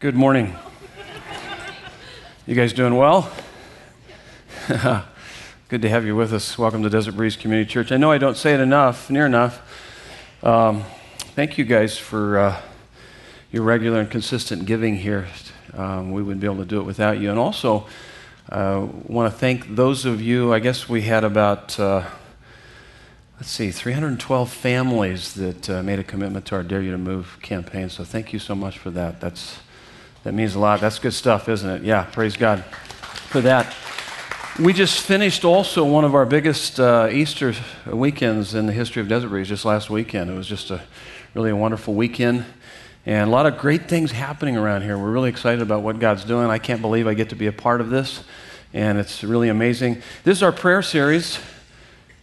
[0.00, 0.54] Good morning.
[2.46, 3.32] You guys doing well?
[5.68, 6.56] Good to have you with us.
[6.56, 7.90] Welcome to Desert Breeze Community Church.
[7.90, 9.60] I know I don't say it enough, near enough.
[10.44, 10.84] Um,
[11.34, 12.60] thank you guys for uh,
[13.50, 15.26] your regular and consistent giving here.
[15.74, 17.30] Um, we wouldn't be able to do it without you.
[17.30, 17.88] And also,
[18.50, 20.54] uh, want to thank those of you.
[20.54, 22.04] I guess we had about uh,
[23.38, 27.38] let's see, 312 families that uh, made a commitment to our Dare You to Move
[27.42, 27.88] campaign.
[27.88, 29.20] So thank you so much for that.
[29.20, 29.58] That's
[30.24, 30.80] that means a lot.
[30.80, 31.82] That's good stuff, isn't it?
[31.82, 32.64] Yeah, praise God
[33.30, 33.74] for that.
[34.58, 37.54] We just finished also one of our biggest uh, Easter
[37.86, 40.30] weekends in the history of Desert Breeze just last weekend.
[40.30, 40.82] It was just a
[41.34, 42.44] really a wonderful weekend
[43.06, 44.98] and a lot of great things happening around here.
[44.98, 46.50] We're really excited about what God's doing.
[46.50, 48.24] I can't believe I get to be a part of this,
[48.74, 50.02] and it's really amazing.
[50.24, 51.38] This is our prayer series,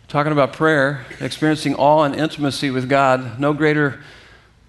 [0.07, 3.40] talking about prayer, experiencing awe and intimacy with God.
[3.40, 4.04] No greater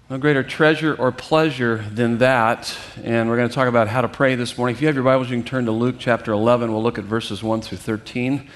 [0.09, 2.77] no greater treasure or pleasure than that.
[3.03, 4.73] And we're going to talk about how to pray this morning.
[4.73, 6.71] If you have your Bibles, you can turn to Luke chapter 11.
[6.71, 8.49] We'll look at verses 1 through 13.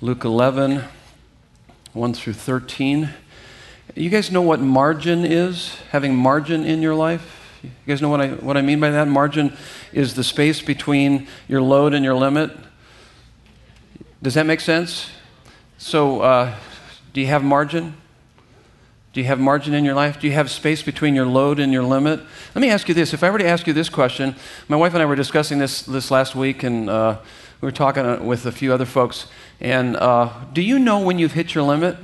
[0.00, 0.84] Luke 11,
[1.94, 3.10] 1 through 13.
[3.96, 5.74] You guys know what margin is?
[5.90, 7.58] Having margin in your life?
[7.64, 9.08] You guys know what I, what I mean by that?
[9.08, 9.56] Margin
[9.92, 12.56] is the space between your load and your limit.
[14.22, 15.10] Does that make sense?
[15.76, 16.54] So, uh,
[17.12, 17.94] do you have margin?
[19.12, 20.20] Do you have margin in your life?
[20.20, 22.20] Do you have space between your load and your limit?
[22.54, 23.14] Let me ask you this.
[23.14, 24.36] If I were to ask you this question,
[24.68, 27.18] my wife and I were discussing this this last week, and uh,
[27.60, 29.26] we were talking uh, with a few other folks.
[29.60, 31.96] And uh, do you know when you've hit your limit?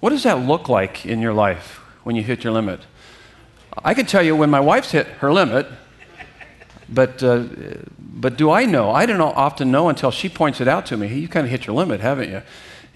[0.00, 2.80] What does that look like in your life when you hit your limit?
[3.84, 5.66] I can tell you when my wife's hit her limit,
[6.88, 7.44] but, uh,
[7.98, 8.90] but do I know?
[8.90, 11.08] I don't often know until she points it out to me.
[11.08, 12.42] You kind of hit your limit, haven't you?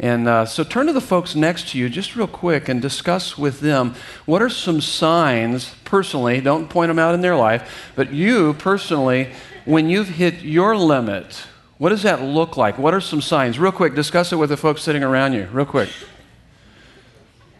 [0.00, 3.36] And uh, so turn to the folks next to you just real quick and discuss
[3.36, 3.94] with them
[4.26, 9.32] what are some signs personally, don't point them out in their life, but you personally,
[9.64, 11.44] when you've hit your limit,
[11.78, 12.78] what does that look like?
[12.78, 13.58] What are some signs?
[13.58, 15.90] Real quick, discuss it with the folks sitting around you, real quick.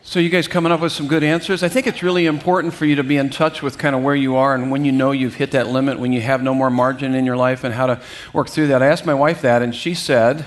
[0.02, 1.62] So, you guys coming up with some good answers?
[1.62, 4.14] I think it's really important for you to be in touch with kind of where
[4.14, 6.70] you are and when you know you've hit that limit, when you have no more
[6.70, 8.00] margin in your life, and how to
[8.32, 8.82] work through that.
[8.82, 10.46] I asked my wife that, and she said,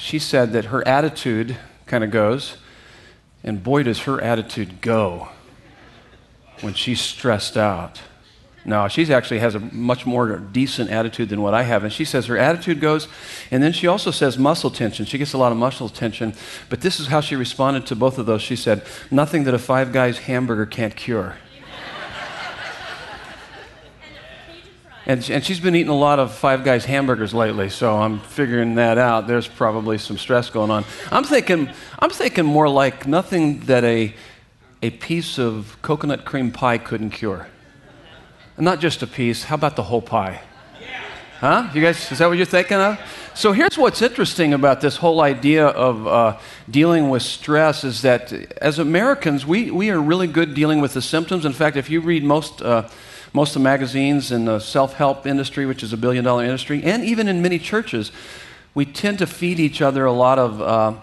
[0.00, 1.56] she said that her attitude
[1.86, 2.56] kind of goes,
[3.44, 5.28] and boy, does her attitude go
[6.62, 8.00] when she's stressed out.
[8.64, 11.82] No, she actually has a much more decent attitude than what I have.
[11.82, 13.08] And she says her attitude goes,
[13.50, 15.06] and then she also says muscle tension.
[15.06, 16.34] She gets a lot of muscle tension.
[16.68, 18.42] But this is how she responded to both of those.
[18.42, 21.36] She said, Nothing that a Five Guys hamburger can't cure.
[25.10, 28.76] And, and she's been eating a lot of Five Guys hamburgers lately, so I'm figuring
[28.76, 29.26] that out.
[29.26, 30.84] There's probably some stress going on.
[31.10, 34.14] I'm thinking, I'm thinking more like nothing that a,
[34.82, 37.48] a piece of coconut cream pie couldn't cure.
[38.56, 40.42] And not just a piece, how about the whole pie?
[41.40, 41.68] Huh?
[41.74, 42.96] You guys, is that what you're thinking of?
[43.34, 46.38] So here's what's interesting about this whole idea of uh,
[46.70, 48.32] dealing with stress is that
[48.62, 51.44] as Americans, we, we are really good dealing with the symptoms.
[51.44, 52.88] In fact, if you read most uh,
[53.32, 56.82] most of the magazines in the self help industry, which is a billion dollar industry,
[56.82, 58.10] and even in many churches,
[58.74, 60.94] we tend to feed each other a lot of uh,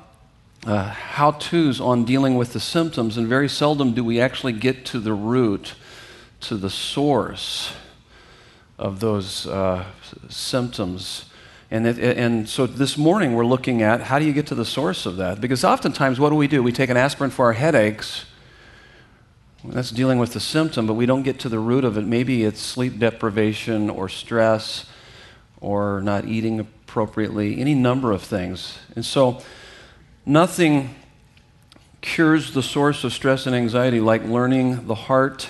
[0.65, 4.85] uh, how to's on dealing with the symptoms, and very seldom do we actually get
[4.85, 5.75] to the root,
[6.41, 7.73] to the source
[8.77, 9.85] of those uh,
[10.29, 11.25] symptoms.
[11.69, 14.65] And, it, and so this morning we're looking at how do you get to the
[14.65, 15.41] source of that?
[15.41, 16.63] Because oftentimes, what do we do?
[16.63, 18.25] We take an aspirin for our headaches
[19.63, 22.03] that's dealing with the symptom, but we don't get to the root of it.
[22.03, 24.85] Maybe it's sleep deprivation or stress
[25.59, 28.77] or not eating appropriately, any number of things.
[28.95, 29.41] And so,
[30.25, 30.95] nothing
[32.01, 35.49] cures the source of stress and anxiety like learning the heart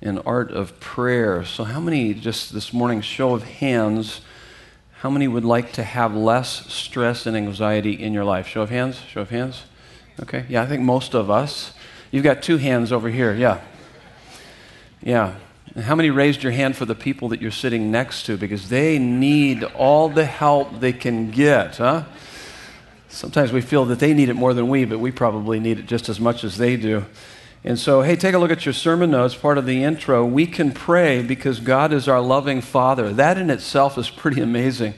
[0.00, 1.44] and art of prayer.
[1.44, 4.20] So, how many, just this morning, show of hands,
[5.00, 8.46] how many would like to have less stress and anxiety in your life?
[8.46, 9.00] Show of hands?
[9.08, 9.64] Show of hands?
[10.20, 11.72] Okay, yeah, I think most of us.
[12.12, 13.34] You've got two hands over here.
[13.34, 13.60] Yeah.
[15.02, 15.34] Yeah.
[15.74, 18.36] And how many raised your hand for the people that you're sitting next to?
[18.36, 22.04] Because they need all the help they can get, huh?
[23.08, 25.86] Sometimes we feel that they need it more than we, but we probably need it
[25.86, 27.04] just as much as they do.
[27.64, 30.24] And so, hey, take a look at your sermon notes, part of the intro.
[30.24, 33.12] We can pray because God is our loving Father.
[33.12, 34.94] That in itself is pretty amazing.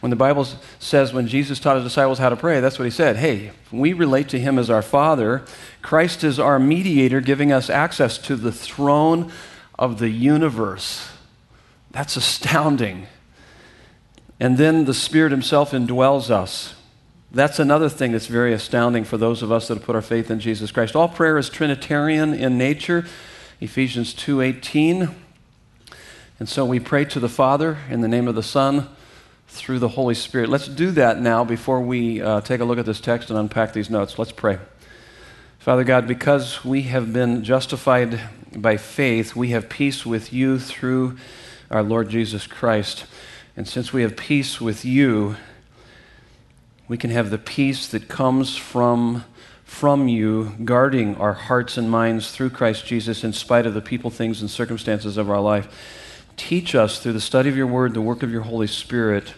[0.00, 0.46] When the Bible
[0.78, 3.16] says when Jesus taught his disciples how to pray, that's what he said.
[3.16, 5.44] Hey, we relate to him as our Father.
[5.82, 9.30] Christ is our mediator, giving us access to the throne
[9.78, 11.10] of the universe.
[11.90, 13.08] That's astounding.
[14.38, 16.74] And then the Spirit Himself indwells us.
[17.30, 20.30] That's another thing that's very astounding for those of us that have put our faith
[20.30, 20.96] in Jesus Christ.
[20.96, 23.04] All prayer is Trinitarian in nature.
[23.60, 25.14] Ephesians 2:18
[26.40, 28.88] And so we pray to the Father in the name of the Son
[29.50, 30.48] through the Holy Spirit.
[30.48, 33.72] Let's do that now before we uh, take a look at this text and unpack
[33.72, 34.16] these notes.
[34.16, 34.60] Let's pray.
[35.58, 38.20] Father God, because we have been justified
[38.54, 41.18] by faith, we have peace with you through
[41.68, 43.06] our Lord Jesus Christ.
[43.56, 45.34] And since we have peace with you,
[46.86, 49.24] we can have the peace that comes from,
[49.64, 54.10] from you, guarding our hearts and minds through Christ Jesus in spite of the people,
[54.10, 55.68] things, and circumstances of our life.
[56.40, 59.34] Teach us through the study of your word, the work of your Holy Spirit,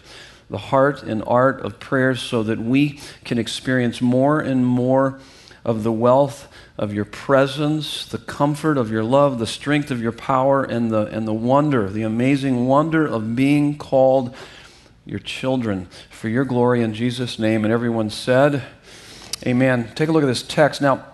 [0.49, 5.19] the heart and art of prayer so that we can experience more and more
[5.65, 6.47] of the wealth
[6.77, 11.07] of your presence, the comfort of your love, the strength of your power, and the,
[11.07, 14.33] and the wonder, the amazing wonder of being called
[15.05, 17.65] your children for your glory in Jesus' name.
[17.65, 18.63] And everyone said,
[19.45, 19.91] Amen.
[19.93, 20.79] Take a look at this text.
[20.81, 21.05] Now,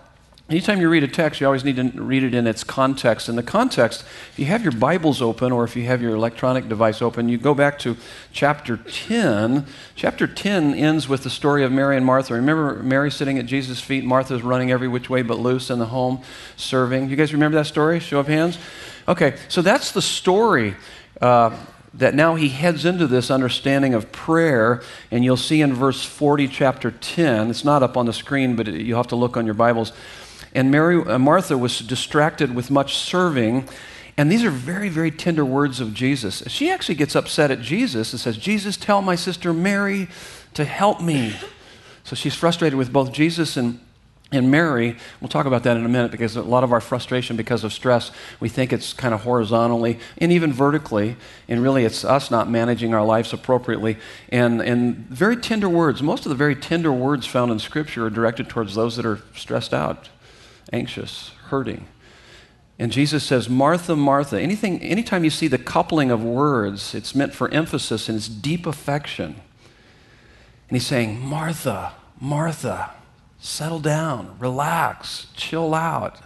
[0.50, 3.28] Anytime you read a text, you always need to read it in its context.
[3.28, 4.02] In the context,
[4.32, 7.38] if you have your Bibles open or if you have your electronic device open, you
[7.38, 7.96] go back to
[8.32, 9.64] chapter 10.
[9.94, 12.34] Chapter 10 ends with the story of Mary and Martha.
[12.34, 15.86] Remember Mary sitting at Jesus' feet, Martha's running every which way but loose in the
[15.86, 16.20] home
[16.56, 17.08] serving.
[17.08, 18.00] You guys remember that story?
[18.00, 18.58] Show of hands.
[19.06, 20.74] Okay, so that's the story.
[21.20, 21.56] Uh,
[21.94, 24.80] that now he heads into this understanding of prayer,
[25.10, 27.50] and you'll see in verse 40, chapter 10.
[27.50, 29.92] It's not up on the screen, but you'll have to look on your Bibles
[30.54, 33.68] and Mary, uh, Martha was distracted with much serving.
[34.16, 36.42] And these are very, very tender words of Jesus.
[36.48, 40.08] She actually gets upset at Jesus and says, Jesus, tell my sister Mary
[40.54, 41.34] to help me.
[42.04, 43.78] So she's frustrated with both Jesus and,
[44.32, 44.96] and Mary.
[45.20, 47.72] We'll talk about that in a minute because a lot of our frustration because of
[47.72, 48.10] stress,
[48.40, 51.16] we think it's kind of horizontally and even vertically.
[51.48, 53.96] And really, it's us not managing our lives appropriately.
[54.28, 58.10] And, and very tender words, most of the very tender words found in Scripture are
[58.10, 60.08] directed towards those that are stressed out
[60.72, 61.86] anxious, hurting.
[62.78, 64.40] And Jesus says, Martha, Martha.
[64.40, 68.66] Anything, anytime you see the coupling of words, it's meant for emphasis and it's deep
[68.66, 69.36] affection.
[70.68, 72.92] And he's saying, Martha, Martha,
[73.38, 76.20] settle down, relax, chill out.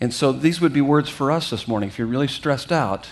[0.00, 1.88] And so these would be words for us this morning.
[1.88, 3.08] If you're really stressed out,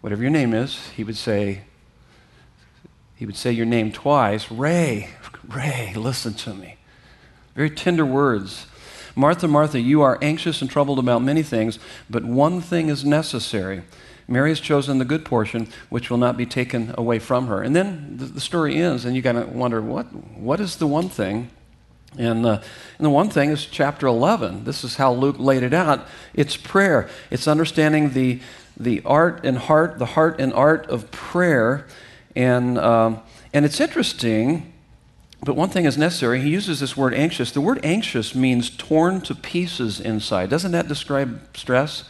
[0.00, 1.62] whatever your name is, he would say,
[3.14, 4.50] he would say your name twice.
[4.50, 5.10] Ray,
[5.48, 6.75] Ray, listen to me.
[7.56, 8.66] Very tender words.
[9.16, 13.82] Martha, Martha, you are anxious and troubled about many things, but one thing is necessary.
[14.28, 17.62] Mary has chosen the good portion, which will not be taken away from her.
[17.62, 20.04] And then the, story ends, and you got to wonder what,
[20.36, 21.48] what is the one thing?
[22.18, 22.60] And, uh,
[22.98, 24.64] and the one thing is chapter 11.
[24.64, 26.06] This is how Luke laid it out.
[26.34, 28.40] It's prayer, it's understanding the,
[28.76, 31.86] the art and heart, the heart and art of prayer.
[32.34, 33.20] And, um,
[33.54, 34.74] and it's interesting
[35.42, 36.40] but one thing is necessary.
[36.40, 37.52] He uses this word anxious.
[37.52, 40.50] The word anxious means torn to pieces inside.
[40.50, 42.04] Doesn't that describe stress?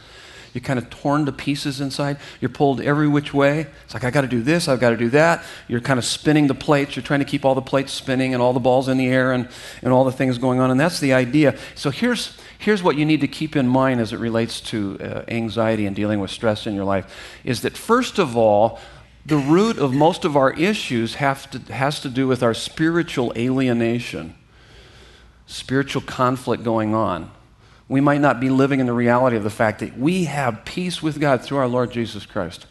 [0.53, 2.17] You're kind of torn to pieces inside.
[2.41, 3.67] You're pulled every which way.
[3.85, 5.43] It's like, I got to do this, I've got to do that.
[5.67, 6.95] You're kind of spinning the plates.
[6.95, 9.33] You're trying to keep all the plates spinning and all the balls in the air
[9.33, 9.47] and,
[9.83, 10.71] and all the things going on.
[10.71, 11.55] And that's the idea.
[11.75, 15.21] So here's, here's what you need to keep in mind as it relates to uh,
[15.27, 18.79] anxiety and dealing with stress in your life is that, first of all,
[19.27, 23.33] the root of most of our issues have to, has to do with our spiritual
[23.35, 24.33] alienation,
[25.45, 27.29] spiritual conflict going on.
[27.89, 31.03] We might not be living in the reality of the fact that we have peace
[31.03, 32.67] with God through our Lord Jesus Christ.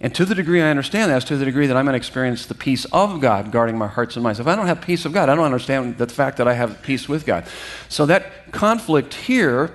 [0.00, 1.98] And to the degree I understand that, is to the degree that I'm going to
[1.98, 4.40] experience the peace of God guarding my hearts and minds.
[4.40, 6.82] If I don't have peace of God, I don't understand the fact that I have
[6.82, 7.46] peace with God.
[7.88, 9.74] So that conflict here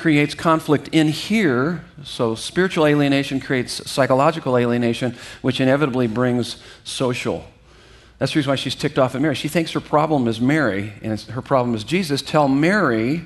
[0.00, 1.84] creates conflict in here.
[2.02, 7.44] So spiritual alienation creates psychological alienation, which inevitably brings social.
[8.18, 9.34] That's the reason why she's ticked off at Mary.
[9.34, 12.22] She thinks her problem is Mary, and her problem is Jesus.
[12.22, 13.24] Tell Mary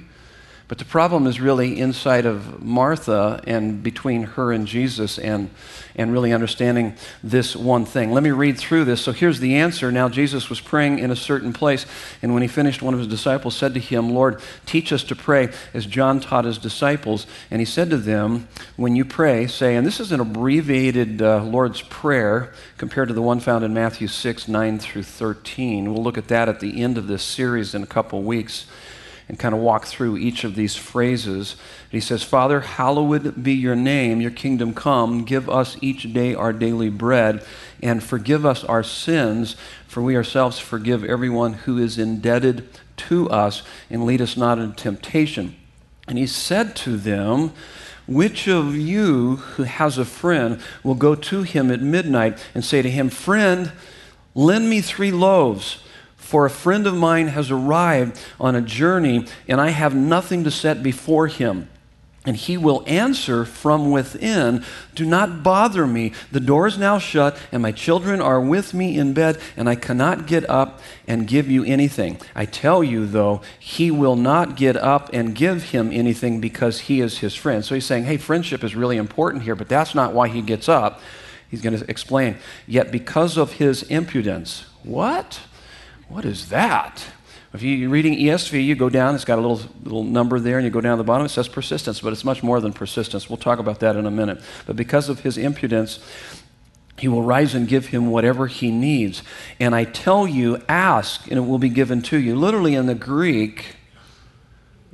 [0.66, 5.50] but the problem is really inside of Martha and between her and Jesus and,
[5.94, 8.12] and really understanding this one thing.
[8.12, 9.02] Let me read through this.
[9.02, 9.92] So here's the answer.
[9.92, 11.84] Now, Jesus was praying in a certain place,
[12.22, 15.14] and when he finished, one of his disciples said to him, Lord, teach us to
[15.14, 17.26] pray as John taught his disciples.
[17.50, 21.44] And he said to them, When you pray, say, and this is an abbreviated uh,
[21.44, 25.92] Lord's Prayer compared to the one found in Matthew 6, 9 through 13.
[25.92, 28.64] We'll look at that at the end of this series in a couple weeks
[29.28, 31.56] and kind of walk through each of these phrases.
[31.90, 35.24] He says, Father, hallowed be your name, your kingdom come.
[35.24, 37.44] Give us each day our daily bread,
[37.82, 43.62] and forgive us our sins, for we ourselves forgive everyone who is indebted to us,
[43.88, 45.56] and lead us not into temptation.
[46.06, 47.52] And he said to them,
[48.06, 52.82] which of you who has a friend will go to him at midnight and say
[52.82, 53.72] to him, Friend,
[54.34, 55.78] lend me three loaves?
[56.24, 60.50] For a friend of mine has arrived on a journey, and I have nothing to
[60.50, 61.68] set before him.
[62.26, 64.64] and he will answer from within,
[64.94, 66.12] Do not bother me.
[66.32, 69.74] The door is now shut, and my children are with me in bed, and I
[69.74, 72.18] cannot get up and give you anything.
[72.34, 77.02] I tell you, though, he will not get up and give him anything because he
[77.02, 77.62] is his friend.
[77.62, 80.70] So he's saying, Hey, friendship is really important here, but that's not why he gets
[80.70, 81.02] up.
[81.50, 82.38] He's going to explain.
[82.66, 85.40] Yet because of his impudence, what?
[86.14, 87.04] What is that?
[87.52, 90.64] If you're reading ESV, you go down, it's got a little, little number there, and
[90.64, 93.28] you go down to the bottom, it says persistence, but it's much more than persistence.
[93.28, 94.40] We'll talk about that in a minute.
[94.64, 95.98] But because of his impudence,
[96.96, 99.24] he will rise and give him whatever he needs.
[99.58, 102.36] And I tell you, ask, and it will be given to you.
[102.36, 103.74] Literally in the Greek,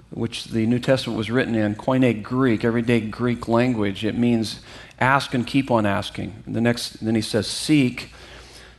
[0.08, 4.60] which the New Testament was written in, Koine Greek, everyday Greek language, it means
[4.98, 6.44] ask and keep on asking.
[6.46, 8.10] The next, then he says, seek,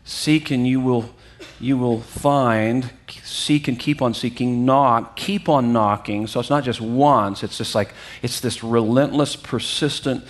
[0.04, 1.14] seek and you will
[1.62, 2.92] you will find,
[3.24, 6.28] seek and keep on seeking, knock, keep on knocking.
[6.28, 10.26] So it's not just once, it's just like, it's this relentless, persistent,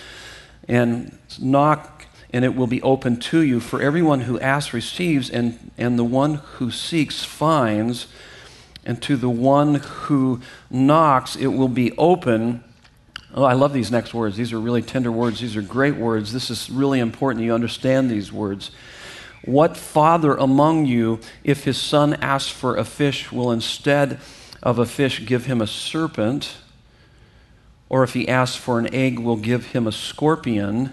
[0.68, 3.60] and knock, and it will be open to you.
[3.60, 8.06] For everyone who asks receives, and, and the one who seeks finds,
[8.84, 12.62] and to the one who knocks it will be open.
[13.34, 14.36] Oh, I love these next words.
[14.36, 15.40] These are really tender words.
[15.40, 16.32] These are great words.
[16.32, 18.70] This is really important you understand these words.
[19.44, 24.20] What father among you, if his son asks for a fish, will instead
[24.62, 26.56] of a fish give him a serpent?
[27.88, 30.92] Or if he asks for an egg, will give him a scorpion?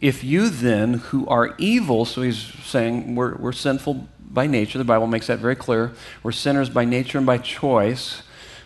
[0.00, 4.84] If you then, who are evil, so he's saying we're, we're sinful by nature, the
[4.84, 5.92] Bible makes that very clear.
[6.22, 8.22] We're sinners by nature and by choice.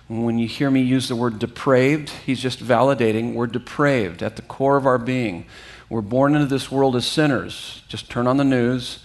[0.06, 4.42] When you hear me use the word depraved, he's just validating we're depraved at the
[4.42, 5.46] core of our being.
[5.88, 7.82] We're born into this world as sinners.
[7.88, 9.00] Just turn on the news,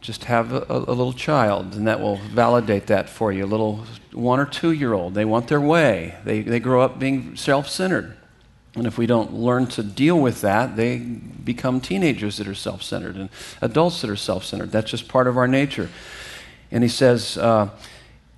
[0.00, 3.44] just have a, a, little child, and that will validate that for you.
[3.44, 6.16] A little one or two year old, they want their way.
[6.24, 8.16] They, they grow up being self centered.
[8.74, 12.82] And if we don't learn to deal with that, they become teenagers that are self
[12.82, 13.28] centered and
[13.60, 14.72] adults that are self centered.
[14.72, 15.88] That's just part of our nature.
[16.70, 17.70] And he says, uh,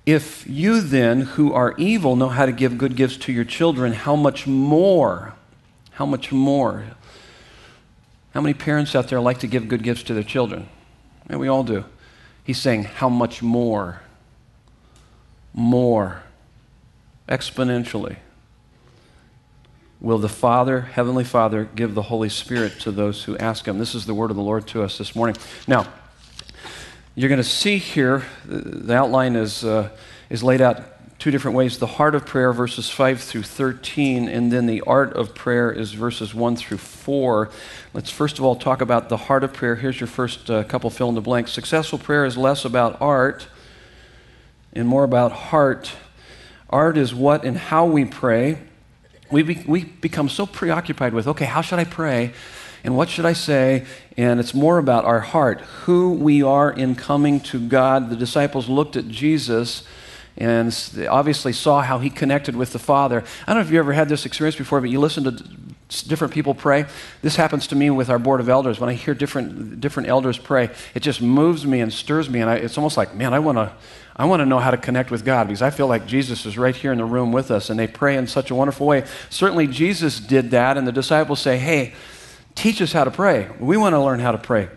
[0.05, 3.93] If you then, who are evil, know how to give good gifts to your children,
[3.93, 5.35] how much more?
[5.95, 6.83] How much more?
[8.33, 10.67] How many parents out there like to give good gifts to their children?
[11.29, 11.85] And we all do.
[12.43, 14.01] He's saying, How much more?
[15.53, 16.23] More.
[17.29, 18.17] Exponentially.
[20.01, 23.79] Will the Father, Heavenly Father, give the Holy Spirit to those who ask Him?
[23.79, 25.37] This is the word of the Lord to us this morning.
[25.65, 25.87] Now,
[27.15, 29.89] you're going to see here, the outline is, uh,
[30.29, 30.83] is laid out
[31.25, 35.11] two different ways the heart of prayer, verses 5 through 13, and then the art
[35.13, 37.49] of prayer is verses 1 through 4.
[37.95, 39.75] Let's first of all talk about the heart of prayer.
[39.75, 41.51] Here's your first uh, couple fill in the blanks.
[41.51, 43.47] Successful prayer is less about art
[44.73, 45.93] and more about heart.
[46.69, 48.59] Art is what and how we pray.
[49.31, 52.33] We, be, we become so preoccupied with, okay, how should I pray?
[52.83, 53.87] And what should I say?
[54.15, 58.11] And it's more about our heart, who we are in coming to God.
[58.11, 59.81] The disciples looked at Jesus
[60.37, 60.75] and
[61.09, 63.23] obviously saw how he connected with the Father.
[63.47, 65.43] I don't know if you ever had this experience before, but you listen to
[66.07, 66.85] different people pray.
[67.21, 68.79] This happens to me with our board of elders.
[68.79, 72.41] When I hear different, different elders pray, it just moves me and stirs me.
[72.41, 73.73] And I, it's almost like, man, I want to.
[74.17, 76.57] I want to know how to connect with God because I feel like Jesus is
[76.57, 79.03] right here in the room with us and they pray in such a wonderful way.
[79.29, 81.93] Certainly, Jesus did that, and the disciples say, Hey,
[82.55, 83.49] teach us how to pray.
[83.59, 84.69] We want to learn how to pray.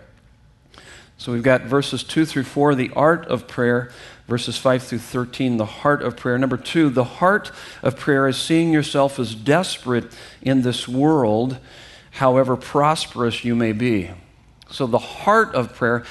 [1.19, 3.93] So we've got verses 2 through 4, the art of prayer
[4.29, 6.39] verses 5 through 13, the heart of prayer.
[6.39, 7.51] Number two, the heart
[7.83, 11.59] of prayer is seeing yourself as desperate in this world,
[12.13, 14.11] however prosperous you may be.
[14.71, 16.05] So, the heart of prayer,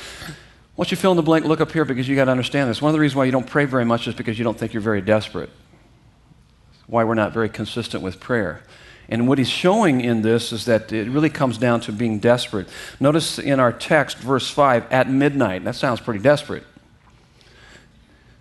[0.75, 2.81] once you fill in the blank, look up here because you got to understand this.
[2.81, 4.73] One of the reasons why you don't pray very much is because you don't think
[4.73, 5.51] you're very desperate.
[6.87, 8.63] Why we're not very consistent with prayer.
[9.09, 12.67] And what he's showing in this is that it really comes down to being desperate.
[12.99, 15.63] Notice in our text, verse 5, at midnight.
[15.63, 16.63] That sounds pretty desperate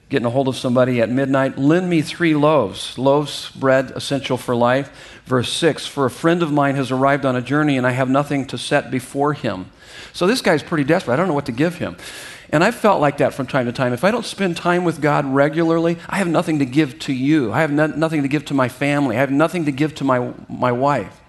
[0.09, 2.97] getting a hold of somebody at midnight, lend me three loaves.
[2.97, 5.21] Loaves, bread, essential for life.
[5.25, 8.09] Verse 6 For a friend of mine has arrived on a journey and I have
[8.09, 9.71] nothing to set before him.
[10.13, 11.15] So this guy's pretty desperate.
[11.15, 11.97] I don't know what to give him.
[12.51, 13.93] And I've felt like that from time to time.
[13.93, 17.53] If I don't spend time with God regularly, I have nothing to give to you.
[17.53, 19.17] I have no, nothing to give to my family.
[19.17, 21.21] I have nothing to give to my, my wife.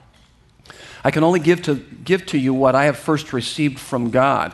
[1.04, 4.54] I can only give to, give to you what I have first received from God.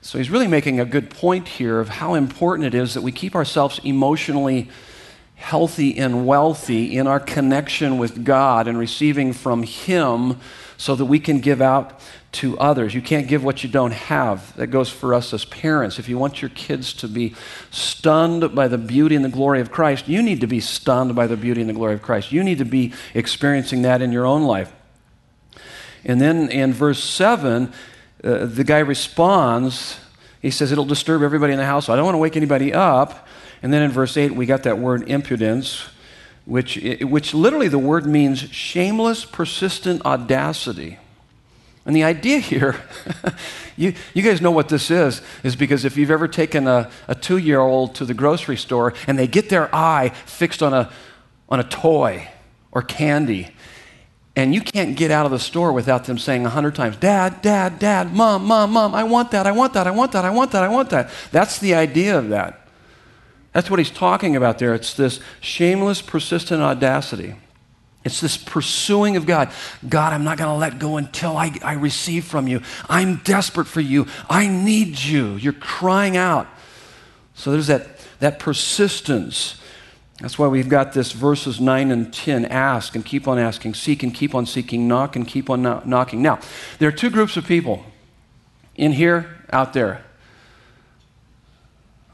[0.00, 3.12] So he's really making a good point here of how important it is that we
[3.12, 4.68] keep ourselves emotionally
[5.38, 10.38] healthy and wealthy in our connection with God and receiving from Him
[10.76, 12.00] so that we can give out
[12.30, 12.94] to others.
[12.94, 14.54] You can't give what you don't have.
[14.56, 15.98] That goes for us as parents.
[15.98, 17.34] If you want your kids to be
[17.70, 21.26] stunned by the beauty and the glory of Christ, you need to be stunned by
[21.26, 22.32] the beauty and the glory of Christ.
[22.32, 24.72] You need to be experiencing that in your own life.
[26.04, 27.72] And then in verse 7,
[28.24, 29.98] uh, the guy responds.
[30.42, 31.88] He says, It'll disturb everybody in the house.
[31.88, 33.26] I don't want to wake anybody up.
[33.62, 35.86] And then in verse 8, we got that word impudence,
[36.44, 40.98] which, which literally the word means shameless, persistent audacity.
[41.84, 42.80] And the idea here,
[43.76, 47.14] you, you guys know what this is, is because if you've ever taken a, a
[47.14, 50.90] two year old to the grocery store and they get their eye fixed on a,
[51.48, 52.28] on a toy
[52.70, 53.48] or candy,
[54.38, 57.42] and you can't get out of the store without them saying a hundred times, Dad,
[57.42, 60.30] Dad, Dad, Mom, Mom, Mom, I want that, I want that, I want that, I
[60.30, 61.10] want that, I want that.
[61.32, 62.68] That's the idea of that.
[63.52, 64.76] That's what he's talking about there.
[64.76, 67.34] It's this shameless, persistent audacity.
[68.04, 69.50] It's this pursuing of God.
[69.88, 72.62] God, I'm not going to let go until I, I receive from you.
[72.88, 74.06] I'm desperate for you.
[74.30, 75.34] I need you.
[75.34, 76.46] You're crying out.
[77.34, 77.88] So there's that,
[78.20, 79.60] that persistence.
[80.20, 84.02] That's why we've got this verses 9 and 10 ask and keep on asking, seek
[84.02, 86.22] and keep on seeking, knock and keep on knocking.
[86.22, 86.40] Now,
[86.78, 87.84] there are two groups of people
[88.74, 90.04] in here, out there.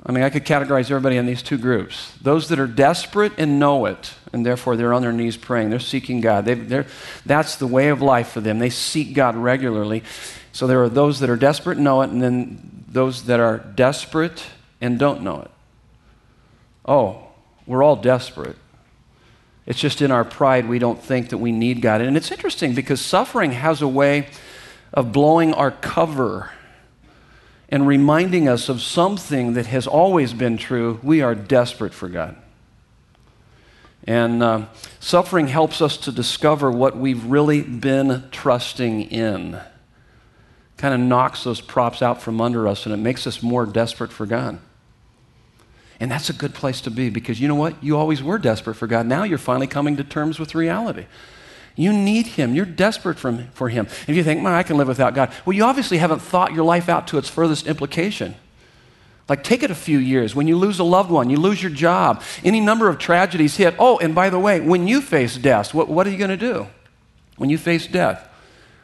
[0.07, 2.13] I mean, I could categorize everybody in these two groups.
[2.21, 5.71] Those that are desperate and know it, and therefore they're on their knees praying.
[5.71, 6.45] They're seeking God.
[6.45, 6.85] They,
[7.25, 8.59] that's the way of life for them.
[8.59, 10.03] They seek God regularly.
[10.53, 13.59] So there are those that are desperate and know it, and then those that are
[13.59, 14.45] desperate
[14.79, 15.51] and don't know it.
[16.85, 17.24] Oh,
[17.67, 18.57] we're all desperate.
[19.67, 22.01] It's just in our pride we don't think that we need God.
[22.01, 24.29] And it's interesting because suffering has a way
[24.93, 26.51] of blowing our cover
[27.69, 31.01] and reminding us of something that has always been true.
[31.03, 32.37] We are desperate for God.
[34.07, 34.67] And uh,
[35.01, 39.59] suffering helps us to discover what we've really been trusting in.
[40.77, 44.13] Kind of knocks those props out from under us and it makes us more desperate
[44.13, 44.59] for God.
[46.05, 47.83] And that's a good place to be because you know what?
[47.83, 49.07] You always were desperate for God.
[49.07, 51.07] Now you're finally coming to terms with reality.
[51.77, 52.55] You need Him.
[52.55, 53.87] You're desperate for, Him.
[53.87, 56.63] If you think, man, I can live without God, well, you obviously haven't thought your
[56.63, 58.35] life out to its furthest implication.
[59.31, 60.35] Like, take it a few years.
[60.35, 63.75] When you lose a loved one, you lose your job, any number of tragedies hit.
[63.79, 66.37] Oh, and by the way, when you face death, what, what are you going to
[66.37, 66.67] do?
[67.39, 68.29] When you face death,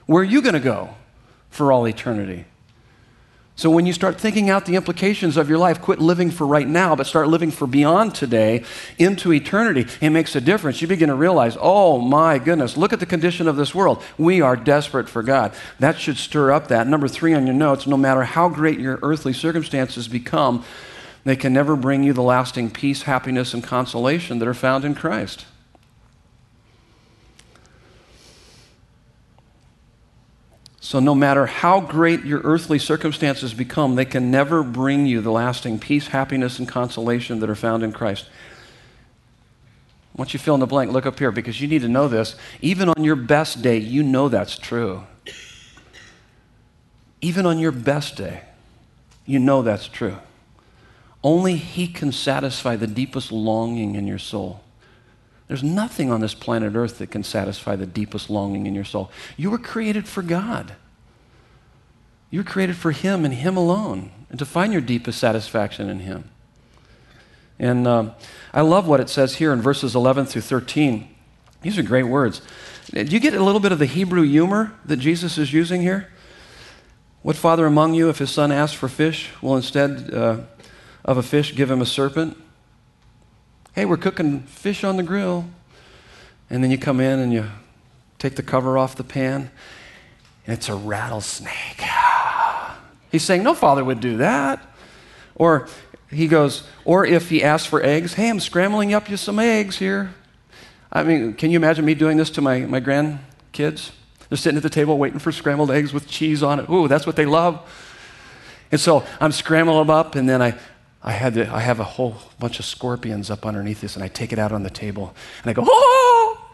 [0.06, 0.94] where are you going to go
[1.50, 2.46] for all eternity?
[3.61, 6.66] So when you start thinking out the implications of your life, quit living for right
[6.66, 8.64] now, but start living for beyond today
[8.96, 9.87] into eternity.
[10.01, 10.81] It makes a difference.
[10.81, 14.03] You begin to realize, oh my goodness, look at the condition of this world.
[14.16, 15.53] We are desperate for God.
[15.79, 16.87] That should stir up that.
[16.87, 20.64] Number three on your notes, no matter how great your earthly circumstances become,
[21.25, 24.94] they can never bring you the lasting peace, happiness, and consolation that are found in
[24.94, 25.44] Christ.
[30.82, 35.30] So, no matter how great your earthly circumstances become, they can never bring you the
[35.30, 38.30] lasting peace, happiness, and consolation that are found in Christ.
[40.16, 42.34] Once you fill in the blank, look up here because you need to know this.
[42.62, 45.04] Even on your best day, you know that's true.
[47.20, 48.42] Even on your best day,
[49.26, 50.16] you know that's true.
[51.22, 54.62] Only He can satisfy the deepest longing in your soul.
[55.50, 59.10] There's nothing on this planet Earth that can satisfy the deepest longing in your soul.
[59.36, 60.76] You were created for God.
[62.30, 65.98] You were created for Him and Him alone, and to find your deepest satisfaction in
[65.98, 66.30] Him.
[67.58, 68.12] And um,
[68.54, 71.08] I love what it says here in verses 11 through 13.
[71.62, 72.42] These are great words.
[72.92, 76.12] Do you get a little bit of the Hebrew humor that Jesus is using here?
[77.22, 80.42] What father among you, if his son asks for fish, will instead uh,
[81.04, 82.36] of a fish give him a serpent?
[83.72, 85.46] Hey, we're cooking fish on the grill.
[86.50, 87.46] And then you come in and you
[88.18, 89.50] take the cover off the pan,
[90.46, 91.80] and it's a rattlesnake.
[93.12, 94.64] He's saying, No father would do that.
[95.37, 95.68] Or
[96.11, 99.78] he goes, Or if he asks for eggs, hey, I'm scrambling up you some eggs
[99.78, 100.14] here.
[100.92, 103.92] I mean, can you imagine me doing this to my, my grandkids?
[104.28, 106.68] They're sitting at the table waiting for scrambled eggs with cheese on it.
[106.68, 107.61] Ooh, that's what they love.
[108.72, 110.59] And so I'm scrambling them up, and then I,
[111.02, 114.08] I, had to, I have a whole bunch of scorpions up underneath this, and I
[114.08, 116.50] take it out on the table, and I go, oh!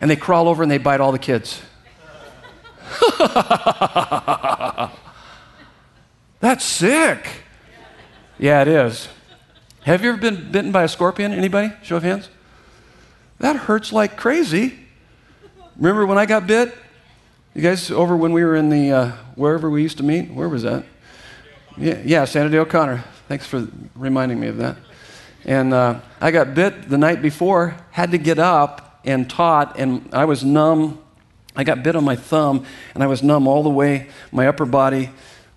[0.00, 1.60] And they crawl over and they bite all the kids.
[6.40, 7.28] That's sick.
[8.38, 9.08] Yeah, it is.
[9.82, 11.32] Have you ever been bitten by a scorpion?
[11.32, 11.72] Anybody?
[11.82, 12.28] Show of hands.
[13.38, 14.78] That hurts like crazy.
[15.76, 16.76] Remember when I got bit?
[17.54, 20.30] You guys over when we were in the uh, wherever we used to meet?
[20.30, 20.84] Where was that?
[21.76, 23.02] Yeah, yeah, Sandra Day O'Connor.
[23.28, 24.78] Thanks for reminding me of that.
[25.44, 30.08] And uh, I got bit the night before, had to get up and taught, and
[30.14, 30.98] I was numb.
[31.54, 32.64] I got bit on my thumb,
[32.94, 35.10] and I was numb all the way, my upper body,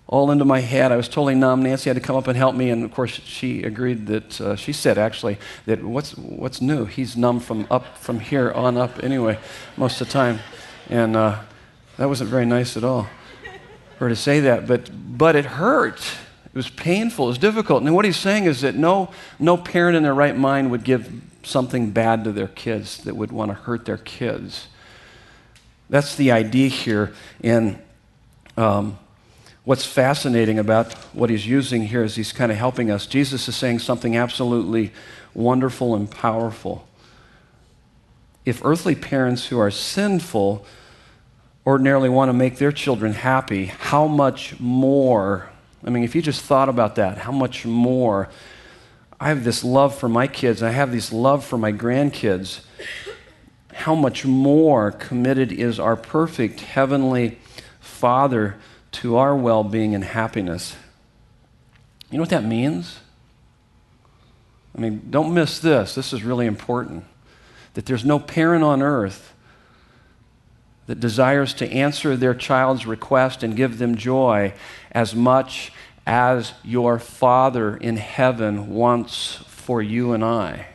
[0.06, 0.92] all into my head.
[0.92, 1.62] I was totally numb.
[1.62, 4.54] Nancy had to come up and help me, and of course, she agreed that, uh,
[4.54, 6.84] she said actually, that what's, what's new?
[6.84, 9.38] He's numb from up from here on up anyway,
[9.78, 10.40] most of the time.
[10.90, 11.40] And uh,
[11.96, 13.08] that wasn't very nice at all
[13.96, 16.02] for her to say that, but, but it hurt.
[16.52, 17.26] It was painful.
[17.26, 17.82] It was difficult.
[17.82, 21.22] And what he's saying is that no, no parent in their right mind would give
[21.42, 24.68] something bad to their kids that would want to hurt their kids.
[25.88, 27.14] That's the idea here.
[27.42, 27.78] And
[28.58, 28.98] um,
[29.64, 33.06] what's fascinating about what he's using here is he's kind of helping us.
[33.06, 34.92] Jesus is saying something absolutely
[35.34, 36.86] wonderful and powerful.
[38.44, 40.66] If earthly parents who are sinful
[41.66, 45.51] ordinarily want to make their children happy, how much more
[45.84, 48.28] I mean, if you just thought about that, how much more
[49.18, 52.60] I have this love for my kids, I have this love for my grandkids.
[53.72, 57.38] How much more committed is our perfect heavenly
[57.80, 58.56] Father
[58.92, 60.76] to our well being and happiness?
[62.10, 62.98] You know what that means?
[64.76, 65.94] I mean, don't miss this.
[65.94, 67.04] This is really important.
[67.74, 69.31] That there's no parent on earth
[70.86, 74.52] that desires to answer their child's request and give them joy
[74.90, 75.72] as much
[76.06, 80.66] as your Father in heaven wants for you and I.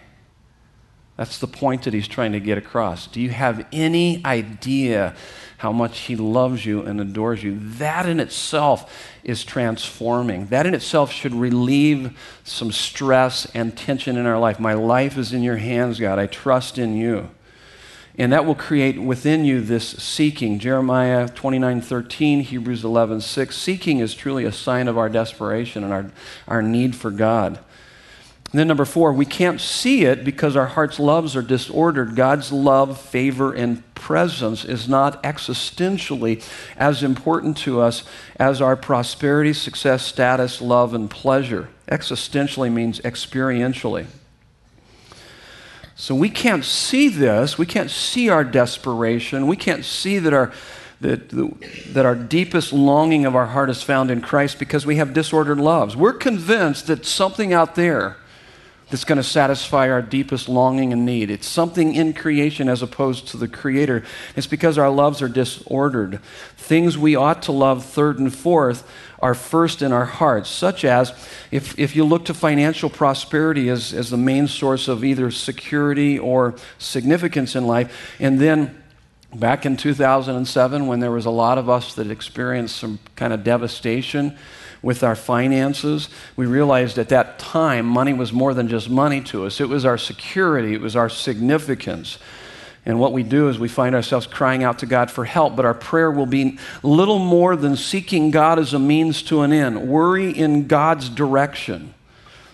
[1.18, 3.08] That's the point that he's trying to get across.
[3.08, 5.16] Do you have any idea
[5.58, 7.60] how much he loves you and adores you?
[7.60, 10.46] That in itself is transforming.
[10.48, 14.60] That in itself should relieve some stress and tension in our life.
[14.60, 16.20] My life is in your hands, God.
[16.20, 17.32] I trust in you.
[18.18, 20.58] And that will create within you this seeking.
[20.58, 23.56] Jeremiah 29 13, Hebrews 11 6.
[23.56, 26.12] Seeking is truly a sign of our desperation and our,
[26.48, 27.60] our need for God.
[28.52, 32.16] And then, number four, we can't see it because our heart's loves are disordered.
[32.16, 36.42] God's love, favor, and presence is not existentially
[36.78, 38.06] as important to us
[38.38, 41.68] as our prosperity, success, status, love, and pleasure.
[41.90, 44.08] Existentially means experientially.
[46.00, 47.58] So we can't see this.
[47.58, 49.48] We can't see our desperation.
[49.48, 50.54] We can't see that our,
[51.02, 51.30] that,
[51.94, 55.60] that our deepest longing of our heart is found in Christ because we have disordered
[55.60, 55.96] loves.
[55.96, 58.18] We're convinced that something out there
[58.90, 61.30] that's going to satisfy our deepest longing and need.
[61.30, 64.04] It's something in creation as opposed to the Creator.
[64.36, 66.22] It's because our loves are disordered.
[66.56, 71.12] Things we ought to love third and fourth are first in our hearts, such as
[71.52, 76.18] if, if you look to financial prosperity as, as the main source of either security
[76.18, 78.84] or significance in life, and then
[79.40, 83.44] back in 2007 when there was a lot of us that experienced some kind of
[83.44, 84.38] devastation
[84.82, 89.46] with our finances, we realized at that time money was more than just money to
[89.46, 89.60] us.
[89.60, 92.20] It was our security, it was our significance.
[92.86, 95.66] And what we do is we find ourselves crying out to God for help, but
[95.66, 99.88] our prayer will be little more than seeking God as a means to an end,
[99.88, 101.94] worry in God's direction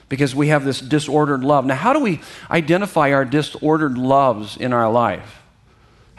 [0.09, 1.65] because we have this disordered love.
[1.65, 2.19] Now, how do we
[2.49, 5.42] identify our disordered loves in our life?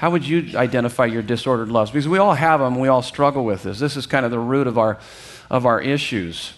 [0.04, 1.90] How would you identify your disordered loves?
[1.90, 3.78] Because we all have them, we all struggle with this.
[3.78, 4.98] This is kind of the root of our
[5.48, 6.52] of our issues.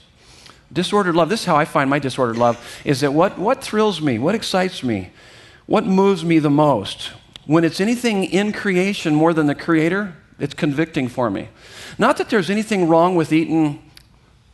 [0.73, 4.01] Disordered love, this is how I find my disordered love, is that what, what thrills
[4.01, 5.11] me, what excites me,
[5.67, 7.13] what moves me the most?
[7.45, 11.49] When it's anything in creation more than the Creator, it's convicting for me.
[11.99, 13.93] Not that there's anything wrong with eating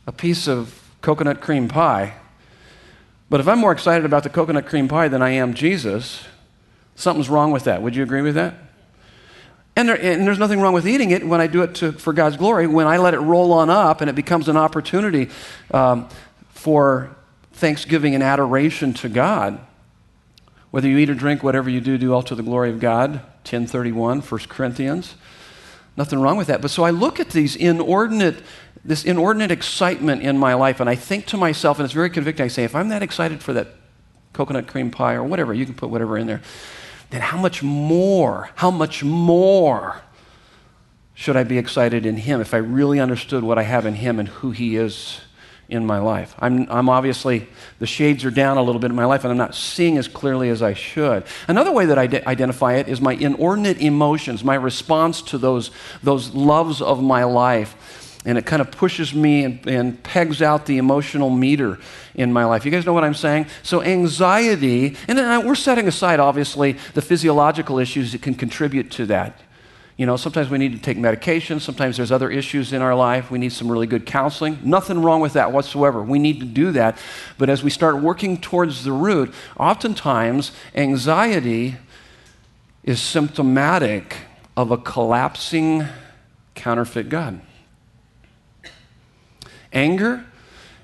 [0.05, 2.13] a piece of coconut cream pie,
[3.27, 6.25] but if I'm more excited about the coconut cream pie than I am Jesus,
[6.93, 7.81] something's wrong with that.
[7.81, 8.53] Would you agree with that?
[9.75, 12.13] And, there, and, there's nothing wrong with eating it when I do it to, for
[12.13, 12.67] God's glory.
[12.67, 15.29] When I let it roll on up and it becomes an opportunity
[15.71, 16.07] um,
[16.49, 17.15] for
[17.53, 19.59] thanksgiving and adoration to God.
[20.69, 23.13] Whether you eat or drink, whatever you do, do all to the glory of God.
[23.45, 25.15] 1031, 1 Corinthians.
[25.97, 26.61] Nothing wrong with that.
[26.61, 28.43] But so I look at these inordinate,
[28.83, 32.45] this inordinate excitement in my life, and I think to myself, and it's very convicting.
[32.45, 33.67] I say, if I'm that excited for that
[34.33, 36.41] coconut cream pie or whatever, you can put whatever in there
[37.13, 40.01] then how much more, how much more
[41.13, 44.17] should I be excited in Him if I really understood what I have in Him
[44.17, 45.21] and who He is
[45.69, 46.33] in my life?
[46.39, 47.47] I'm, I'm obviously,
[47.77, 50.07] the shades are down a little bit in my life and I'm not seeing as
[50.07, 51.23] clearly as I should.
[51.47, 55.69] Another way that I de- identify it is my inordinate emotions, my response to those,
[56.01, 60.65] those loves of my life and it kind of pushes me and, and, pegs out
[60.65, 61.77] the emotional meter
[62.15, 62.63] in my life.
[62.65, 63.47] You guys know what I'm saying?
[63.63, 69.05] So, anxiety, and uh, we're setting aside, obviously, the physiological issues that can contribute to
[69.07, 69.39] that.
[69.97, 71.59] You know, sometimes we need to take medication.
[71.59, 73.29] Sometimes there's other issues in our life.
[73.29, 74.57] We need some really good counseling.
[74.63, 76.01] Nothing wrong with that whatsoever.
[76.01, 76.97] We need to do that.
[77.37, 81.75] But as we start working towards the root, oftentimes anxiety
[82.83, 84.17] is symptomatic
[84.57, 85.85] of a collapsing
[86.55, 87.39] counterfeit God.
[89.73, 90.25] Anger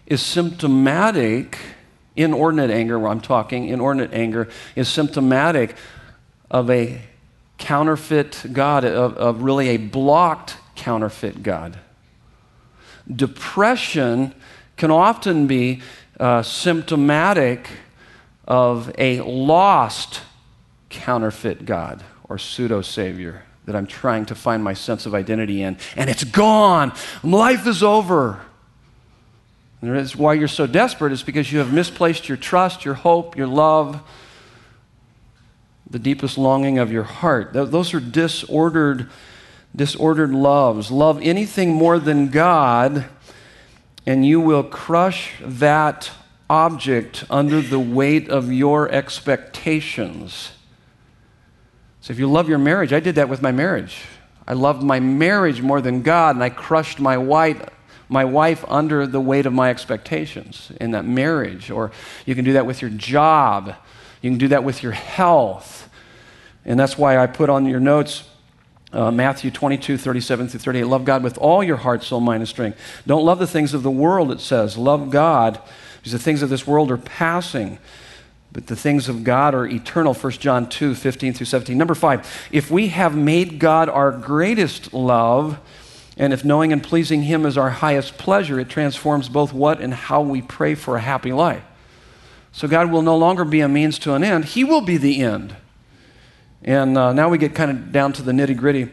[0.08, 1.58] is symptomatic,
[2.16, 5.76] inordinate anger, where I'm talking, inordinate anger is symptomatic
[6.50, 7.02] of a
[7.60, 11.78] counterfeit God, of, of really a blocked counterfeit God.
[13.14, 14.34] Depression
[14.78, 15.82] can often be
[16.20, 17.70] uh, symptomatic
[18.48, 20.22] of a lost
[20.90, 25.78] counterfeit God or pseudo Savior that I'm trying to find my sense of identity in,
[25.96, 26.92] and it's gone.
[27.24, 28.42] Life is over.
[29.82, 33.48] And why you're so desperate, is because you have misplaced your trust, your hope, your
[33.48, 34.02] love
[35.90, 37.54] the deepest longing of your heart.
[37.54, 39.10] Those are disordered,
[39.76, 40.92] disordered loves.
[40.92, 43.06] Love anything more than God,
[44.06, 46.12] and you will crush that
[46.50, 50.52] object under the weight of your expectations.
[52.02, 54.04] So if you love your marriage, I did that with my marriage.
[54.48, 57.62] I loved my marriage more than God, and I crushed my wife,
[58.10, 61.72] my wife under the weight of my expectations in that marriage.
[61.72, 61.92] Or
[62.26, 63.76] you can do that with your job.
[64.22, 65.90] You can do that with your health.
[66.66, 68.24] And that's why I put on your notes
[68.92, 70.84] uh, Matthew 22, 37 through 38.
[70.86, 72.80] Love God with all your heart, soul, mind, and strength.
[73.06, 74.78] Don't love the things of the world, it says.
[74.78, 75.62] Love God,
[75.98, 77.78] because the things of this world are passing,
[78.52, 80.16] but the things of God are eternal.
[80.16, 81.78] 1 John 2, 15 through 17.
[81.78, 85.60] Number five, if we have made God our greatest love,
[86.20, 89.94] and if knowing and pleasing Him is our highest pleasure, it transforms both what and
[89.94, 91.64] how we pray for a happy life.
[92.52, 95.22] So God will no longer be a means to an end, He will be the
[95.22, 95.56] end.
[96.62, 98.90] And uh, now we get kind of down to the nitty gritty.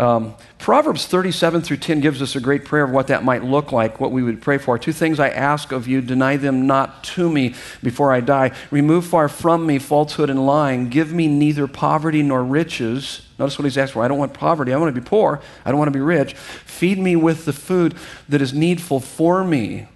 [0.00, 3.70] Um, Proverbs 37 through 10 gives us a great prayer of what that might look
[3.70, 4.76] like, what we would pray for.
[4.78, 8.52] Two things I ask of you deny them not to me before I die.
[8.70, 10.88] Remove far from me falsehood and lying.
[10.88, 13.22] Give me neither poverty nor riches.
[13.40, 14.04] Notice what he's asked for.
[14.04, 14.72] I don't want poverty.
[14.72, 15.40] I want to be poor.
[15.64, 16.34] I don't want to be rich.
[16.34, 17.96] Feed me with the food
[18.28, 19.88] that is needful for me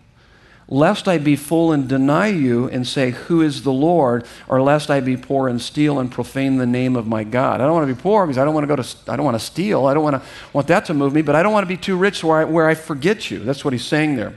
[0.68, 4.26] lest I be full and deny you and say, Who is the Lord?
[4.48, 7.60] Or lest I be poor and steal and profane the name of my God.
[7.60, 9.24] I don't want to be poor because I don't want to go to, I don't
[9.24, 9.86] want to steal.
[9.86, 11.76] I don't want, to, want that to move me, but I don't want to be
[11.76, 13.40] too rich where I, where I forget you.
[13.40, 14.34] That's what he's saying there.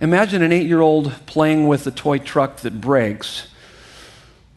[0.00, 3.48] Imagine an eight year old playing with a toy truck that breaks.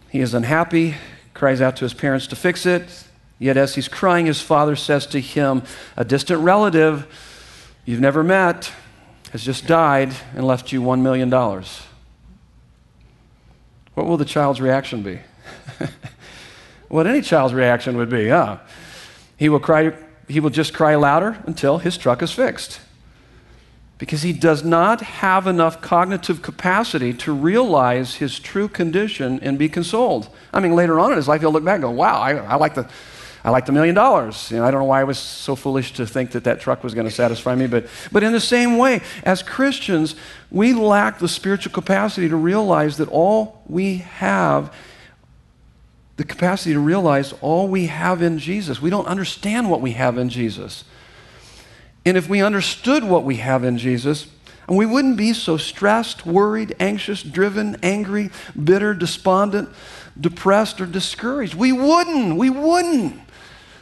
[0.10, 0.96] He is unhappy,
[1.34, 3.06] cries out to his parents to fix it.
[3.38, 5.64] Yet, as he's crying, his father says to him,
[5.96, 7.08] a distant relative
[7.86, 8.72] you've never met,
[9.32, 11.30] has just died and left you $1 million.
[13.94, 15.20] What will the child's reaction be?
[16.90, 18.58] what any child's reaction would be, huh?
[19.38, 19.94] He will cry,
[20.28, 22.82] he will just cry louder until his truck is fixed.
[24.00, 29.70] Because he does not have enough cognitive capacity to realize his true condition and be
[29.70, 30.30] consoled.
[30.52, 32.56] I mean, later on in his life, he'll look back and go, wow, I, I
[32.56, 32.90] like the
[33.44, 34.52] I liked a million dollars.
[34.52, 36.84] You know, I don't know why I was so foolish to think that that truck
[36.84, 40.16] was going to satisfy me, but, but in the same way, as Christians,
[40.52, 44.74] we lack the spiritual capacity to realize that all we have,
[46.18, 48.82] the capacity to realize all we have in Jesus.
[48.82, 50.84] We don't understand what we have in Jesus.
[52.06, 54.28] And if we understood what we have in Jesus,
[54.68, 58.30] and we wouldn't be so stressed, worried, anxious, driven, angry,
[58.64, 59.68] bitter, despondent,
[60.20, 61.56] depressed, or discouraged.
[61.56, 62.38] We wouldn't.
[62.38, 63.20] We wouldn't.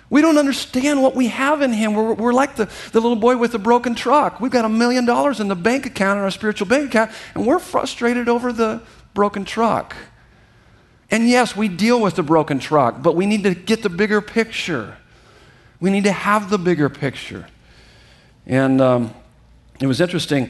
[0.10, 1.94] We don't understand what we have in Him.
[1.94, 4.40] We're, we're like the, the little boy with the broken truck.
[4.40, 7.46] We've got a million dollars in the bank account, in our spiritual bank account, and
[7.46, 8.82] we're frustrated over the
[9.14, 9.94] broken truck.
[11.12, 14.22] And yes, we deal with the broken truck, but we need to get the bigger
[14.22, 14.98] picture.
[15.82, 17.48] We need to have the bigger picture.
[18.48, 19.14] And um,
[19.80, 20.50] it was interesting,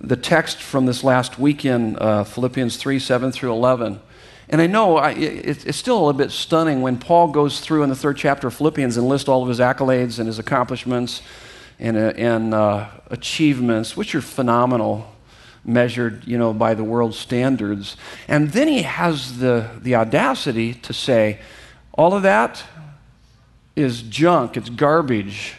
[0.00, 4.00] the text from this last weekend, uh, Philippians 3 7 through 11
[4.50, 7.84] and I know I, it, it's still a little bit stunning when Paul goes through
[7.84, 11.22] in the third chapter of Philippians and lists all of his accolades and his accomplishments
[11.78, 15.14] and, uh, and uh, achievements, which are phenomenal,
[15.64, 17.96] measured, you know, by the world's standards.
[18.26, 21.38] And then he has the, the audacity to say,
[21.92, 22.64] all of that
[23.76, 25.54] is junk, it's garbage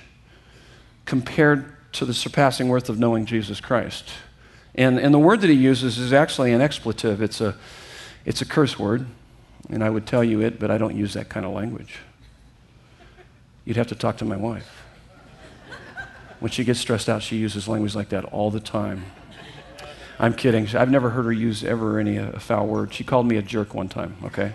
[1.11, 4.11] compared to the surpassing worth of knowing Jesus Christ.
[4.75, 7.21] And, and the word that he uses is actually an expletive.
[7.21, 7.57] It's a,
[8.23, 9.05] it's a curse word,
[9.69, 11.97] and I would tell you it, but I don't use that kind of language.
[13.65, 14.85] You'd have to talk to my wife.
[16.39, 19.03] When she gets stressed out, she uses language like that all the time.
[20.17, 20.73] I'm kidding.
[20.73, 22.93] I've never heard her use ever any uh, foul word.
[22.93, 24.53] She called me a jerk one time, okay?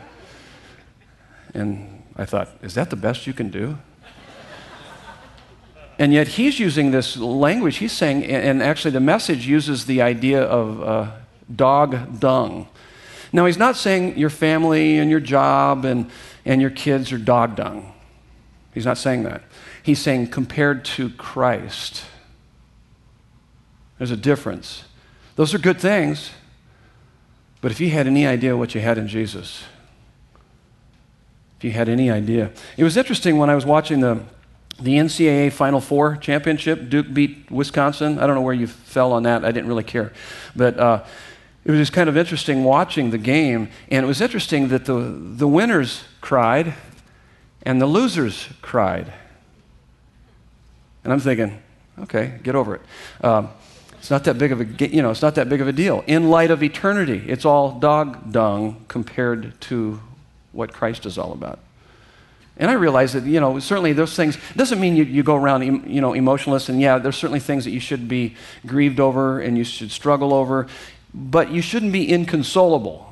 [1.53, 3.77] And I thought, is that the best you can do?
[5.99, 7.79] And yet he's using this language.
[7.79, 11.11] He's saying, and actually the message uses the idea of uh,
[11.55, 12.69] dog dung.
[13.33, 16.11] Now, he's not saying your family and your job and,
[16.45, 17.93] and your kids are dog dung.
[18.73, 19.43] He's not saying that.
[19.83, 22.05] He's saying compared to Christ.
[23.99, 24.85] There's a difference.
[25.37, 26.31] Those are good things,
[27.61, 29.65] but if you had any idea what you had in Jesus,
[31.59, 32.53] if you had any idea.
[32.77, 34.21] It was interesting when I was watching the,
[34.79, 36.89] the NCAA Final Four championship.
[36.89, 38.19] Duke beat Wisconsin.
[38.19, 39.45] I don't know where you fell on that.
[39.45, 40.12] I didn't really care.
[40.55, 41.05] But uh,
[41.65, 43.71] it was just kind of interesting watching the game.
[43.91, 46.75] And it was interesting that the, the winners cried
[47.62, 49.12] and the losers cried.
[51.05, 51.61] And I'm thinking,
[52.01, 52.83] okay, get over it.
[53.23, 53.49] Um,
[54.07, 56.05] it's not that big of a you know it's not that big of a deal
[56.07, 60.01] in light of eternity it's all dog dung compared to
[60.53, 61.59] what christ is all about
[62.57, 65.62] and i realize that you know certainly those things doesn't mean you, you go around
[65.62, 68.35] you know emotionless and yeah there's certainly things that you should be
[68.66, 70.66] grieved over and you should struggle over
[71.14, 73.07] but you shouldn't be inconsolable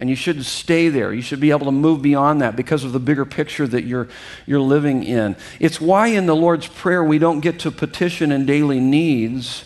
[0.00, 1.12] and you shouldn't stay there.
[1.12, 4.08] You should be able to move beyond that because of the bigger picture that you're,
[4.46, 5.36] you're living in.
[5.58, 9.64] It's why in the Lord's Prayer we don't get to petition in daily needs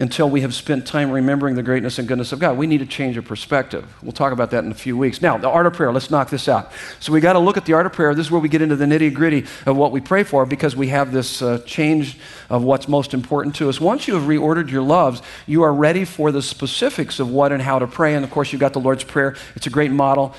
[0.00, 2.56] until we have spent time remembering the greatness and goodness of God.
[2.56, 3.86] We need to change of perspective.
[4.02, 5.20] We'll talk about that in a few weeks.
[5.20, 6.72] Now, the art of prayer, let's knock this out.
[7.00, 8.14] So, we got to look at the art of prayer.
[8.14, 10.74] This is where we get into the nitty gritty of what we pray for because
[10.74, 13.78] we have this uh, change of what's most important to us.
[13.78, 17.60] Once you have reordered your loves, you are ready for the specifics of what and
[17.60, 18.14] how to pray.
[18.14, 20.34] And of course, you've got the Lord's Prayer, it's a great model.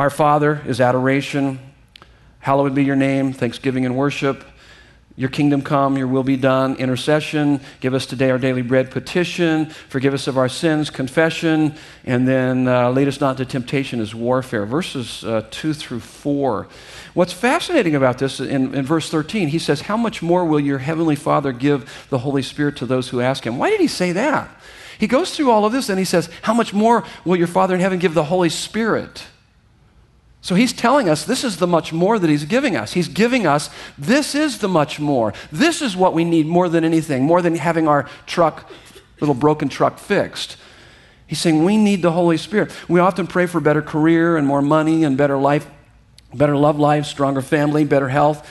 [0.00, 1.60] Our Father is adoration.
[2.40, 4.44] Hallowed be your name, thanksgiving and worship.
[5.20, 6.76] Your kingdom come, your will be done.
[6.76, 8.90] Intercession, give us today our daily bread.
[8.90, 10.88] Petition, forgive us of our sins.
[10.88, 11.74] Confession,
[12.06, 14.64] and then uh, lead us not to temptation is warfare.
[14.64, 16.68] Verses uh, 2 through 4.
[17.12, 20.78] What's fascinating about this in, in verse 13, he says, How much more will your
[20.78, 23.58] heavenly Father give the Holy Spirit to those who ask him?
[23.58, 24.48] Why did he say that?
[24.98, 27.74] He goes through all of this and he says, How much more will your Father
[27.74, 29.24] in heaven give the Holy Spirit?
[30.42, 32.92] So he's telling us this is the much more that he's giving us.
[32.92, 35.34] He's giving us this is the much more.
[35.52, 38.70] This is what we need more than anything, more than having our truck,
[39.20, 40.56] little broken truck fixed.
[41.26, 42.72] He's saying we need the Holy Spirit.
[42.88, 45.68] We often pray for better career and more money and better life,
[46.34, 48.48] better love life, stronger family, better health.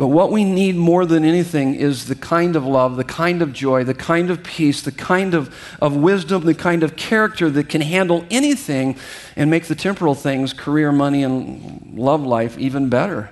[0.00, 3.52] But what we need more than anything is the kind of love, the kind of
[3.52, 7.68] joy, the kind of peace, the kind of, of wisdom, the kind of character that
[7.68, 8.96] can handle anything
[9.36, 13.28] and make the temporal things, career, money, and love life, even better.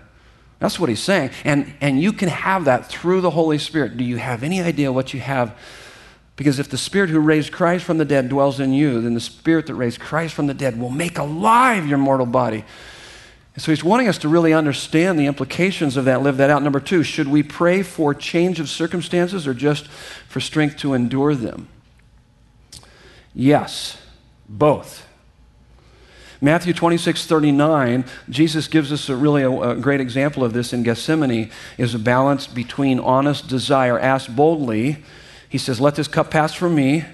[0.59, 1.31] That's what he's saying.
[1.43, 3.97] And, and you can have that through the Holy Spirit.
[3.97, 5.57] Do you have any idea what you have?
[6.37, 9.21] Because if the Spirit who raised Christ from the dead dwells in you, then the
[9.21, 12.67] Spirit that raised Christ from the dead will make alive your mortal body
[13.59, 16.63] and so he's wanting us to really understand the implications of that, live that out.
[16.63, 19.89] Number two, should we pray for change of circumstances or just
[20.29, 21.67] for strength to endure them?
[23.35, 23.99] Yes,
[24.49, 25.09] both.
[26.41, 30.85] Matthew 26, 39, Jesus gives us a really a, a great example of this in
[30.85, 35.03] Gethsemane, is a balance between honest desire, ask boldly.
[35.49, 37.07] He says, Let this cup pass from me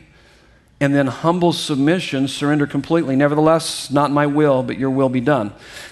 [0.85, 3.17] and then humble submission, surrender completely.
[3.17, 5.51] Nevertheless, not my will, but your will be done.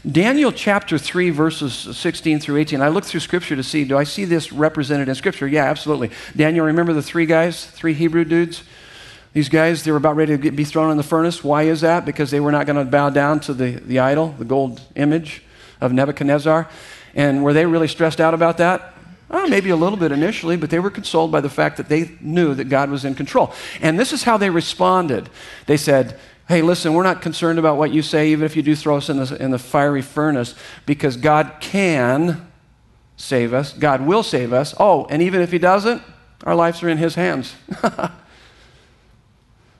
[0.09, 2.83] Daniel chapter 3, verses 16 through 18.
[2.83, 5.49] I looked through scripture to see, do I see this represented in scripture?
[5.49, 6.11] Yeah, absolutely.
[6.37, 8.65] Daniel, remember the three guys, three Hebrew dudes?
[9.33, 11.43] These guys, they were about ready to get, be thrown in the furnace.
[11.43, 12.05] Why is that?
[12.05, 15.43] Because they were not going to bow down to the, the idol, the gold image
[15.81, 16.69] of Nebuchadnezzar.
[17.15, 18.92] And were they really stressed out about that?
[19.35, 22.11] Oh, maybe a little bit initially, but they were consoled by the fact that they
[22.21, 23.53] knew that God was in control.
[23.81, 25.31] And this is how they responded.
[25.67, 28.77] They said, Hey, listen, we're not concerned about what you say, even if you do
[28.77, 32.53] throw us in the, in the fiery furnace, because God can
[33.17, 33.73] save us.
[33.73, 34.75] God will save us.
[34.79, 36.03] Oh, and even if He doesn't,
[36.45, 37.55] our lives are in His hands.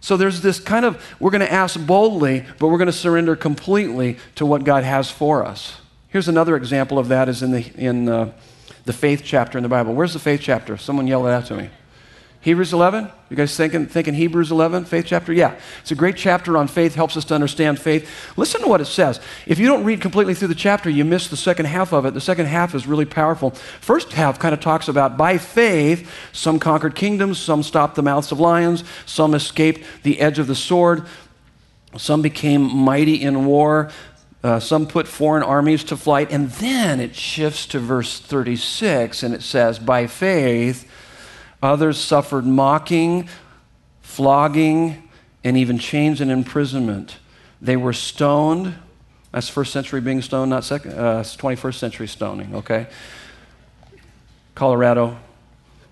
[0.01, 3.37] so there's this kind of, we're going to ask boldly, but we're going to surrender
[3.37, 5.77] completely to what God has for us.
[6.09, 8.33] Here's another example of that is in the, in, uh,
[8.85, 9.95] the faith chapter in the Bible.
[9.95, 10.77] Where's the faith chapter?
[10.77, 11.71] Someone yell it out to me.
[12.43, 13.09] Hebrews 11?
[13.31, 15.33] You guys thinking, thinking Hebrews 11, faith chapter?
[15.33, 15.55] Yeah.
[15.81, 18.11] It's a great chapter on faith, helps us to understand faith.
[18.37, 19.21] Listen to what it says.
[19.47, 22.15] If you don't read completely through the chapter, you miss the second half of it.
[22.15, 23.51] The second half is really powerful.
[23.51, 28.33] First half kind of talks about by faith, some conquered kingdoms, some stopped the mouths
[28.33, 31.07] of lions, some escaped the edge of the sword,
[31.97, 33.93] some became mighty in war,
[34.43, 36.31] uh, some put foreign armies to flight.
[36.33, 40.89] And then it shifts to verse 36 and it says, By faith,
[41.63, 43.29] others suffered mocking,
[44.01, 45.09] flogging,
[45.45, 47.19] and even chains and imprisonment.
[47.61, 48.75] They were stoned,
[49.31, 52.89] That's first century being stoned, not second, uh, 21st century stoning, okay?
[54.55, 55.19] Colorado,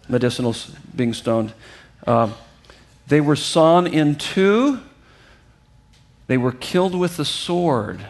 [0.09, 0.55] medicinal
[0.94, 1.53] being stoned.
[2.05, 2.32] Uh,
[3.07, 4.80] they were sawn in two,
[6.26, 8.01] they were killed with the sword.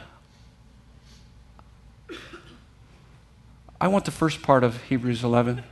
[3.80, 5.62] I want the first part of Hebrews 11.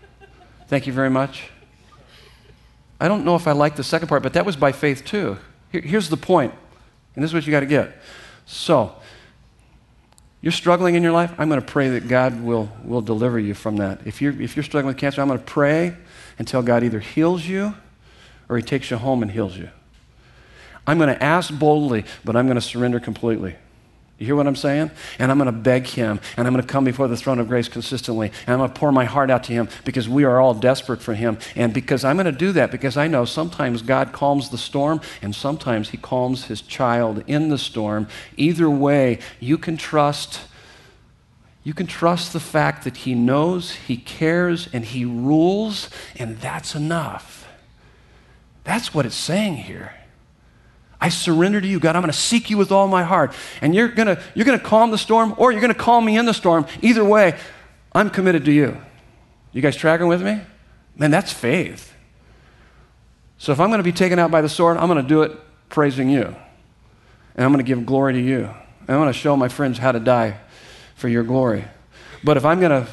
[0.68, 1.50] Thank you very much.
[2.98, 5.36] I don't know if I like the second part, but that was by faith too.
[5.70, 6.54] Here, here's the point,
[7.14, 8.00] and this is what you got to get.
[8.46, 8.96] So,
[10.40, 13.54] you're struggling in your life, I'm going to pray that God will, will deliver you
[13.54, 14.06] from that.
[14.06, 15.96] If you're, if you're struggling with cancer, I'm going to pray
[16.38, 17.74] until God either heals you
[18.48, 19.68] or He takes you home and heals you.
[20.86, 23.56] I'm going to ask boldly, but I'm going to surrender completely.
[24.18, 24.90] You hear what I'm saying?
[25.20, 27.46] And I'm going to beg him, and I'm going to come before the throne of
[27.46, 30.40] grace consistently, and I'm going to pour my heart out to him because we are
[30.40, 31.38] all desperate for him.
[31.54, 35.00] And because I'm going to do that because I know sometimes God calms the storm,
[35.22, 38.08] and sometimes he calms his child in the storm.
[38.36, 40.40] Either way, you can trust.
[41.62, 46.74] You can trust the fact that he knows, he cares, and he rules, and that's
[46.74, 47.46] enough.
[48.64, 49.94] That's what it's saying here.
[51.00, 51.94] I surrender to you, God.
[51.94, 53.32] I'm going to seek you with all my heart.
[53.60, 56.04] And you're going to, you're going to calm the storm or you're going to calm
[56.04, 56.66] me in the storm.
[56.82, 57.38] Either way,
[57.92, 58.76] I'm committed to you.
[59.52, 60.40] You guys tracking with me?
[60.96, 61.94] Man, that's faith.
[63.38, 65.22] So if I'm going to be taken out by the sword, I'm going to do
[65.22, 65.32] it
[65.68, 66.34] praising you.
[67.36, 68.44] And I'm going to give glory to you.
[68.44, 70.40] And I'm going to show my friends how to die
[70.96, 71.64] for your glory.
[72.24, 72.90] But if I'm going to,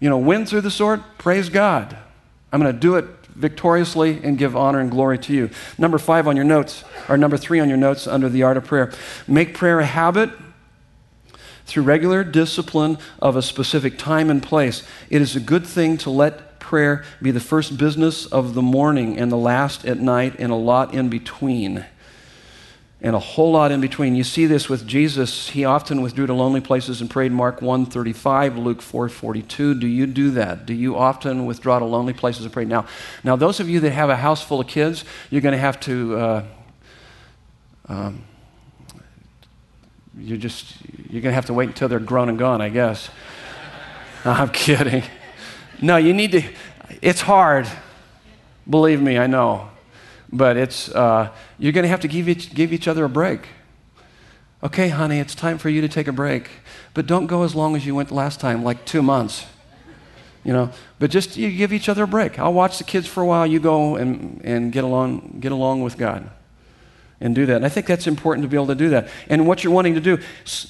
[0.00, 1.96] you know, win through the sword, praise God.
[2.52, 5.50] I'm going to do it victoriously and give honor and glory to you.
[5.78, 8.64] Number five on your notes, or number three on your notes under the art of
[8.64, 8.92] prayer.
[9.28, 10.30] Make prayer a habit
[11.66, 14.82] through regular discipline of a specific time and place.
[15.10, 19.18] It is a good thing to let prayer be the first business of the morning
[19.18, 21.84] and the last at night and a lot in between
[23.06, 24.16] and a whole lot in between.
[24.16, 25.50] You see this with Jesus.
[25.50, 27.30] He often withdrew to lonely places and prayed.
[27.30, 29.74] Mark 1:35, Luke 4:42.
[29.74, 30.66] Do you do that?
[30.66, 32.64] Do you often withdraw to lonely places and pray?
[32.64, 32.84] Now,
[33.22, 35.78] now those of you that have a house full of kids, you're going to have
[35.80, 36.16] to.
[36.16, 36.42] Uh,
[37.88, 38.24] um,
[40.18, 40.74] you're just
[41.08, 43.08] you're going to have to wait until they're grown and gone, I guess.
[44.24, 45.04] I'm kidding.
[45.80, 46.42] No, you need to.
[47.02, 47.68] It's hard.
[48.68, 49.68] Believe me, I know
[50.36, 53.48] but it's, uh, you're going to have to give each, give each other a break.
[54.62, 56.48] Okay, honey, it's time for you to take a break.
[56.94, 59.46] But don't go as long as you went last time, like two months.
[60.44, 60.70] You know,
[61.00, 62.38] but just you give each other a break.
[62.38, 63.46] I'll watch the kids for a while.
[63.46, 66.30] You go and, and get, along, get along with God
[67.20, 67.56] and do that.
[67.56, 69.08] And I think that's important to be able to do that.
[69.28, 70.18] And what you're wanting to do,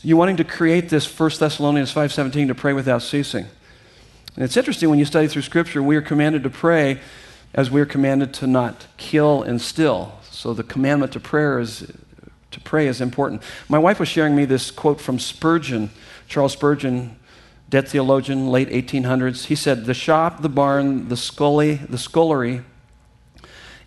[0.02, 3.46] you're wanting to create this 1 Thessalonians 5.17 to pray without ceasing.
[4.34, 7.00] And it's interesting when you study through Scripture, we are commanded to pray
[7.56, 10.12] as we're commanded to not kill and still.
[10.30, 11.90] So the commandment to prayer is
[12.50, 13.42] to pray is important.
[13.68, 15.90] My wife was sharing me this quote from Spurgeon,
[16.28, 17.16] Charles Spurgeon,
[17.68, 19.46] dead theologian, late 1800s.
[19.46, 22.62] He said, "The shop, the barn, the scully, the scullery,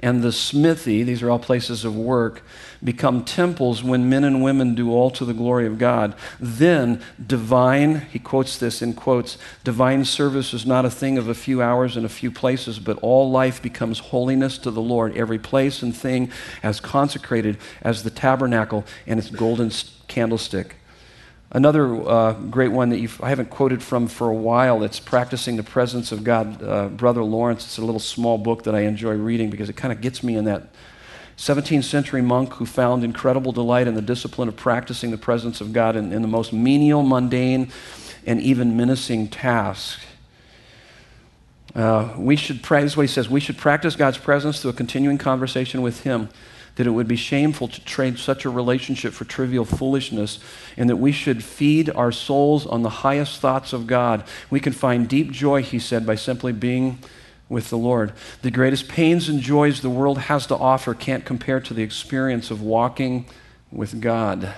[0.01, 2.43] and the smithy, these are all places of work,
[2.83, 6.15] become temples when men and women do all to the glory of God.
[6.39, 11.35] Then divine, he quotes this in quotes, divine service is not a thing of a
[11.35, 15.39] few hours and a few places, but all life becomes holiness to the Lord, every
[15.39, 16.31] place and thing
[16.63, 19.71] as consecrated as the tabernacle and its golden
[20.07, 20.75] candlestick.
[21.51, 25.63] Another uh, great one that I haven't quoted from for a while, it's Practicing the
[25.63, 27.65] Presence of God, uh, Brother Lawrence.
[27.65, 30.35] It's a little small book that I enjoy reading because it kind of gets me
[30.35, 30.67] in that
[31.39, 35.71] 17th century monk who found incredible delight in the discipline of practicing the presence of
[35.71, 37.71] God in, in the most menial, mundane,
[38.25, 40.03] and even menacing tasks.
[41.73, 44.73] Uh, we should, this is what he says, we should practice God's presence through a
[44.73, 46.27] continuing conversation with Him
[46.75, 50.39] that it would be shameful to trade such a relationship for trivial foolishness,
[50.75, 54.25] and that we should feed our souls on the highest thoughts of God.
[54.49, 56.99] We can find deep joy, he said, by simply being
[57.49, 58.13] with the Lord.
[58.43, 62.51] The greatest pains and joys the world has to offer can't compare to the experience
[62.51, 63.25] of walking
[63.71, 64.53] with God.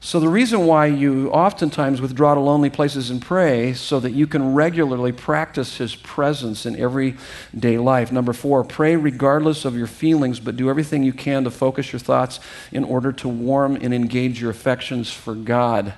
[0.00, 4.28] So, the reason why you oftentimes withdraw to lonely places and pray so that you
[4.28, 8.12] can regularly practice His presence in everyday life.
[8.12, 11.98] Number four, pray regardless of your feelings, but do everything you can to focus your
[11.98, 12.38] thoughts
[12.70, 15.94] in order to warm and engage your affections for God.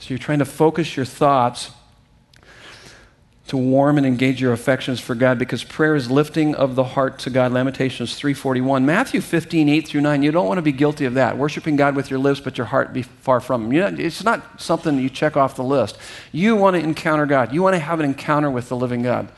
[0.00, 1.70] So, you're trying to focus your thoughts
[3.48, 7.18] to warm and engage your affections for God because prayer is lifting of the heart
[7.20, 7.52] to God.
[7.52, 8.84] Lamentations 3:41.
[8.84, 10.22] Matthew 15, 8 through 9.
[10.22, 11.36] You don't want to be guilty of that.
[11.36, 13.72] Worshiping God with your lips, but your heart be far from Him.
[13.72, 15.98] You know, it's not something you check off the list.
[16.30, 17.52] You want to encounter God.
[17.52, 19.28] You want to have an encounter with the living God.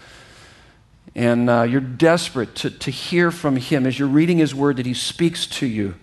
[1.17, 4.87] And uh, you're desperate to, to hear from Him as you're reading His Word that
[4.87, 5.95] He speaks to you.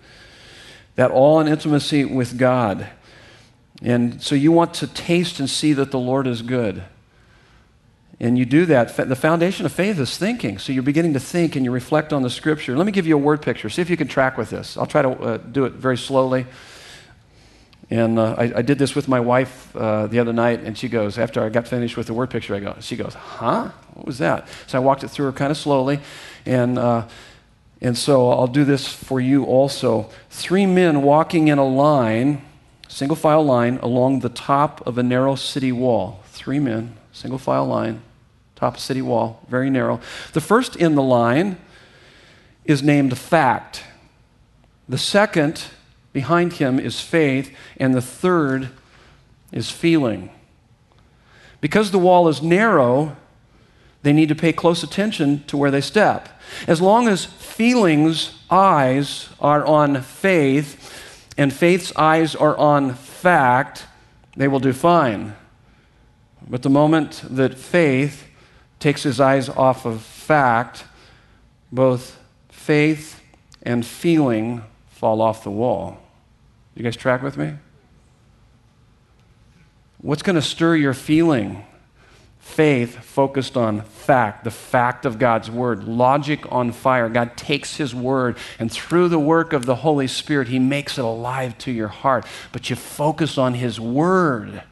[0.96, 2.88] that all in intimacy with God.
[3.80, 6.84] And so you want to taste and see that the Lord is good.
[8.22, 8.96] And you do that.
[8.96, 10.58] The foundation of faith is thinking.
[10.58, 12.76] So you're beginning to think and you reflect on the scripture.
[12.76, 13.68] Let me give you a word picture.
[13.68, 14.76] See if you can track with this.
[14.76, 16.46] I'll try to uh, do it very slowly.
[17.90, 20.88] And uh, I, I, did this with my wife uh, the other night, and she
[20.88, 23.70] goes, after I got finished with the word picture, I go, she goes, huh?
[23.94, 24.46] What was that?
[24.68, 25.98] So I walked it through her kind of slowly.
[26.46, 27.08] And, uh,
[27.80, 30.08] and so I'll do this for you also.
[30.30, 32.40] Three men walking in a line,
[32.86, 36.22] single file line, along the top of a narrow city wall.
[36.28, 38.00] Three men, single file line,
[38.62, 40.00] top of city wall, very narrow.
[40.34, 41.56] The first in the line
[42.64, 43.82] is named fact.
[44.88, 45.64] The second
[46.12, 48.68] behind him is faith, and the third
[49.50, 50.30] is feeling.
[51.60, 53.16] Because the wall is narrow,
[54.04, 56.28] they need to pay close attention to where they step.
[56.68, 60.78] As long as feelings' eyes are on faith
[61.36, 63.86] and faith's eyes are on fact,
[64.36, 65.34] they will do fine.
[66.48, 68.28] But the moment that faith
[68.82, 70.84] takes his eyes off of fact,
[71.70, 72.18] both
[72.48, 73.22] faith
[73.62, 75.98] and feeling fall off the wall.
[76.74, 77.54] You guys track with me?
[79.98, 81.64] What's going to stir your feeling?
[82.40, 87.08] Faith focused on fact, the fact of God's word, logic on fire.
[87.08, 91.04] God takes his word, and through the work of the Holy Spirit, he makes it
[91.04, 92.26] alive to your heart.
[92.50, 94.64] But you focus on his word.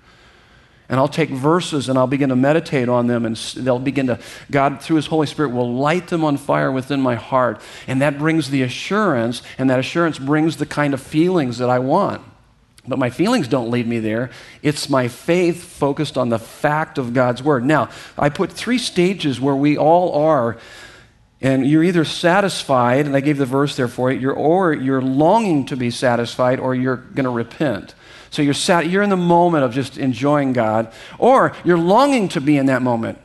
[0.90, 4.18] And I'll take verses and I'll begin to meditate on them, and they'll begin to,
[4.50, 7.62] God, through His Holy Spirit, will light them on fire within my heart.
[7.86, 11.78] And that brings the assurance, and that assurance brings the kind of feelings that I
[11.78, 12.22] want.
[12.86, 14.30] But my feelings don't lead me there.
[14.62, 17.64] It's my faith focused on the fact of God's Word.
[17.64, 17.88] Now,
[18.18, 20.58] I put three stages where we all are
[21.42, 25.00] and you're either satisfied, and I gave the verse there for it, you're, or you're
[25.00, 27.94] longing to be satisfied, or you're going to repent.
[28.30, 32.40] So you're, sat, you're in the moment of just enjoying God, or you're longing to
[32.40, 33.18] be in that moment.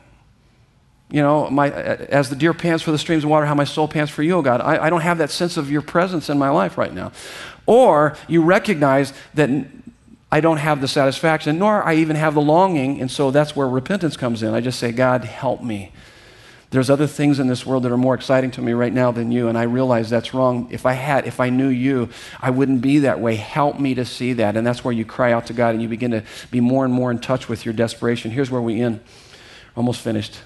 [1.10, 3.64] You know, my, uh, as the deer pants for the streams of water, how my
[3.64, 4.60] soul pants for you, oh God.
[4.60, 7.12] I, I don't have that sense of your presence in my life right now.
[7.64, 9.48] Or you recognize that
[10.30, 13.68] I don't have the satisfaction, nor I even have the longing, and so that's where
[13.68, 14.52] repentance comes in.
[14.52, 15.92] I just say, God, help me.
[16.70, 19.30] There's other things in this world that are more exciting to me right now than
[19.30, 20.66] you, and I realize that's wrong.
[20.70, 22.08] If I had, if I knew you,
[22.40, 23.36] I wouldn't be that way.
[23.36, 24.56] Help me to see that.
[24.56, 26.92] And that's where you cry out to God and you begin to be more and
[26.92, 28.32] more in touch with your desperation.
[28.32, 29.00] Here's where we end.
[29.76, 30.40] Almost finished.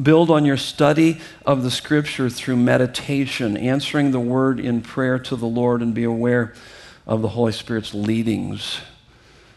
[0.00, 5.36] Build on your study of the scripture through meditation, answering the word in prayer to
[5.36, 6.54] the Lord, and be aware
[7.06, 8.80] of the Holy Spirit's leadings.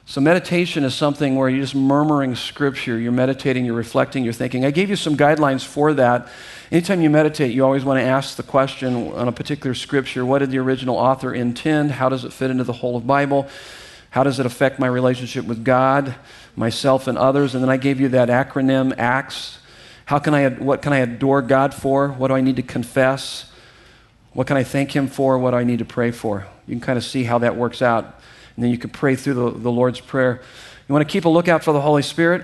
[0.07, 4.63] So, meditation is something where you're just murmuring scripture, you're meditating, you're reflecting, you're thinking.
[4.63, 6.27] I gave you some guidelines for that.
[6.71, 10.39] Anytime you meditate, you always want to ask the question on a particular scripture what
[10.39, 11.93] did the original author intend?
[11.93, 13.47] How does it fit into the whole of Bible?
[14.11, 16.13] How does it affect my relationship with God,
[16.55, 17.55] myself, and others?
[17.55, 19.57] And then I gave you that acronym, ACTS.
[20.05, 22.09] How can I, what can I adore God for?
[22.09, 23.51] What do I need to confess?
[24.33, 25.39] What can I thank Him for?
[25.39, 26.45] What do I need to pray for?
[26.67, 28.21] You can kind of see how that works out
[28.55, 30.41] and then you can pray through the, the Lord's Prayer.
[30.87, 32.43] You want to keep a lookout for the Holy Spirit.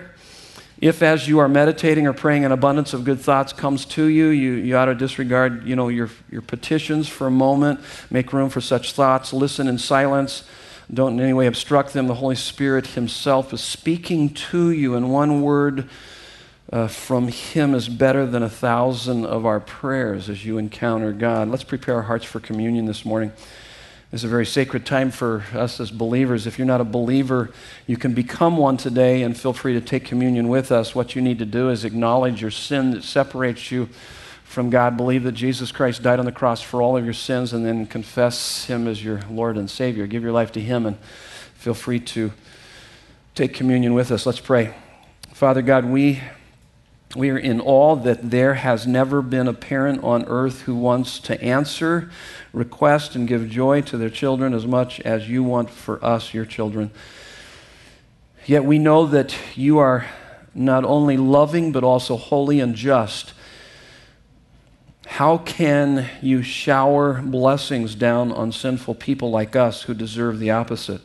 [0.79, 4.29] If, as you are meditating or praying, an abundance of good thoughts comes to you,
[4.29, 7.79] you, you ought to disregard you know, your, your petitions for a moment.
[8.09, 9.31] Make room for such thoughts.
[9.31, 10.43] Listen in silence.
[10.91, 12.07] Don't in any way obstruct them.
[12.07, 15.87] The Holy Spirit Himself is speaking to you, and one word
[16.73, 21.47] uh, from Him is better than a thousand of our prayers as you encounter God.
[21.47, 23.31] Let's prepare our hearts for communion this morning.
[24.11, 26.45] It's a very sacred time for us as believers.
[26.45, 27.49] If you're not a believer,
[27.87, 30.93] you can become one today and feel free to take communion with us.
[30.93, 33.87] What you need to do is acknowledge your sin that separates you
[34.43, 37.53] from God, believe that Jesus Christ died on the cross for all of your sins,
[37.53, 40.05] and then confess Him as your Lord and Savior.
[40.07, 40.97] Give your life to Him and
[41.55, 42.33] feel free to
[43.33, 44.25] take communion with us.
[44.25, 44.75] Let's pray.
[45.31, 46.21] Father God, we
[47.15, 51.19] we are in awe that there has never been a parent on earth who wants
[51.19, 52.09] to answer,
[52.53, 56.45] request, and give joy to their children as much as you want for us, your
[56.45, 56.91] children.
[58.45, 60.05] Yet we know that you are
[60.53, 63.33] not only loving, but also holy and just.
[65.05, 71.01] How can you shower blessings down on sinful people like us who deserve the opposite?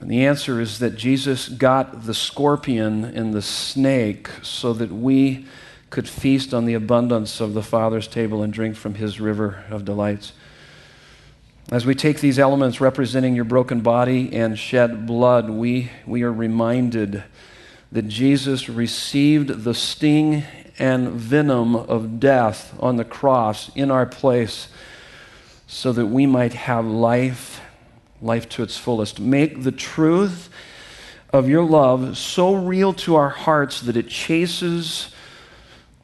[0.00, 5.46] And the answer is that Jesus got the scorpion and the snake so that we
[5.90, 9.84] could feast on the abundance of the Father's table and drink from his river of
[9.84, 10.32] delights.
[11.70, 16.32] As we take these elements representing your broken body and shed blood, we, we are
[16.32, 17.22] reminded
[17.92, 20.44] that Jesus received the sting
[20.78, 24.68] and venom of death on the cross in our place
[25.66, 27.60] so that we might have life,
[28.22, 29.20] life to its fullest.
[29.20, 30.48] Make the truth
[31.32, 35.09] of your love so real to our hearts that it chases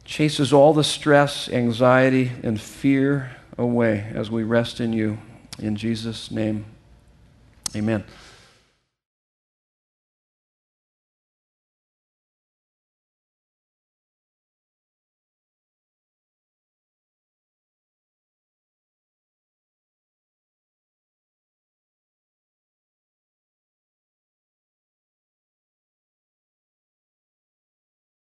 [0.07, 5.19] chases all the stress, anxiety, and fear away as we rest in you.
[5.59, 6.65] In Jesus' name,
[7.75, 8.05] amen.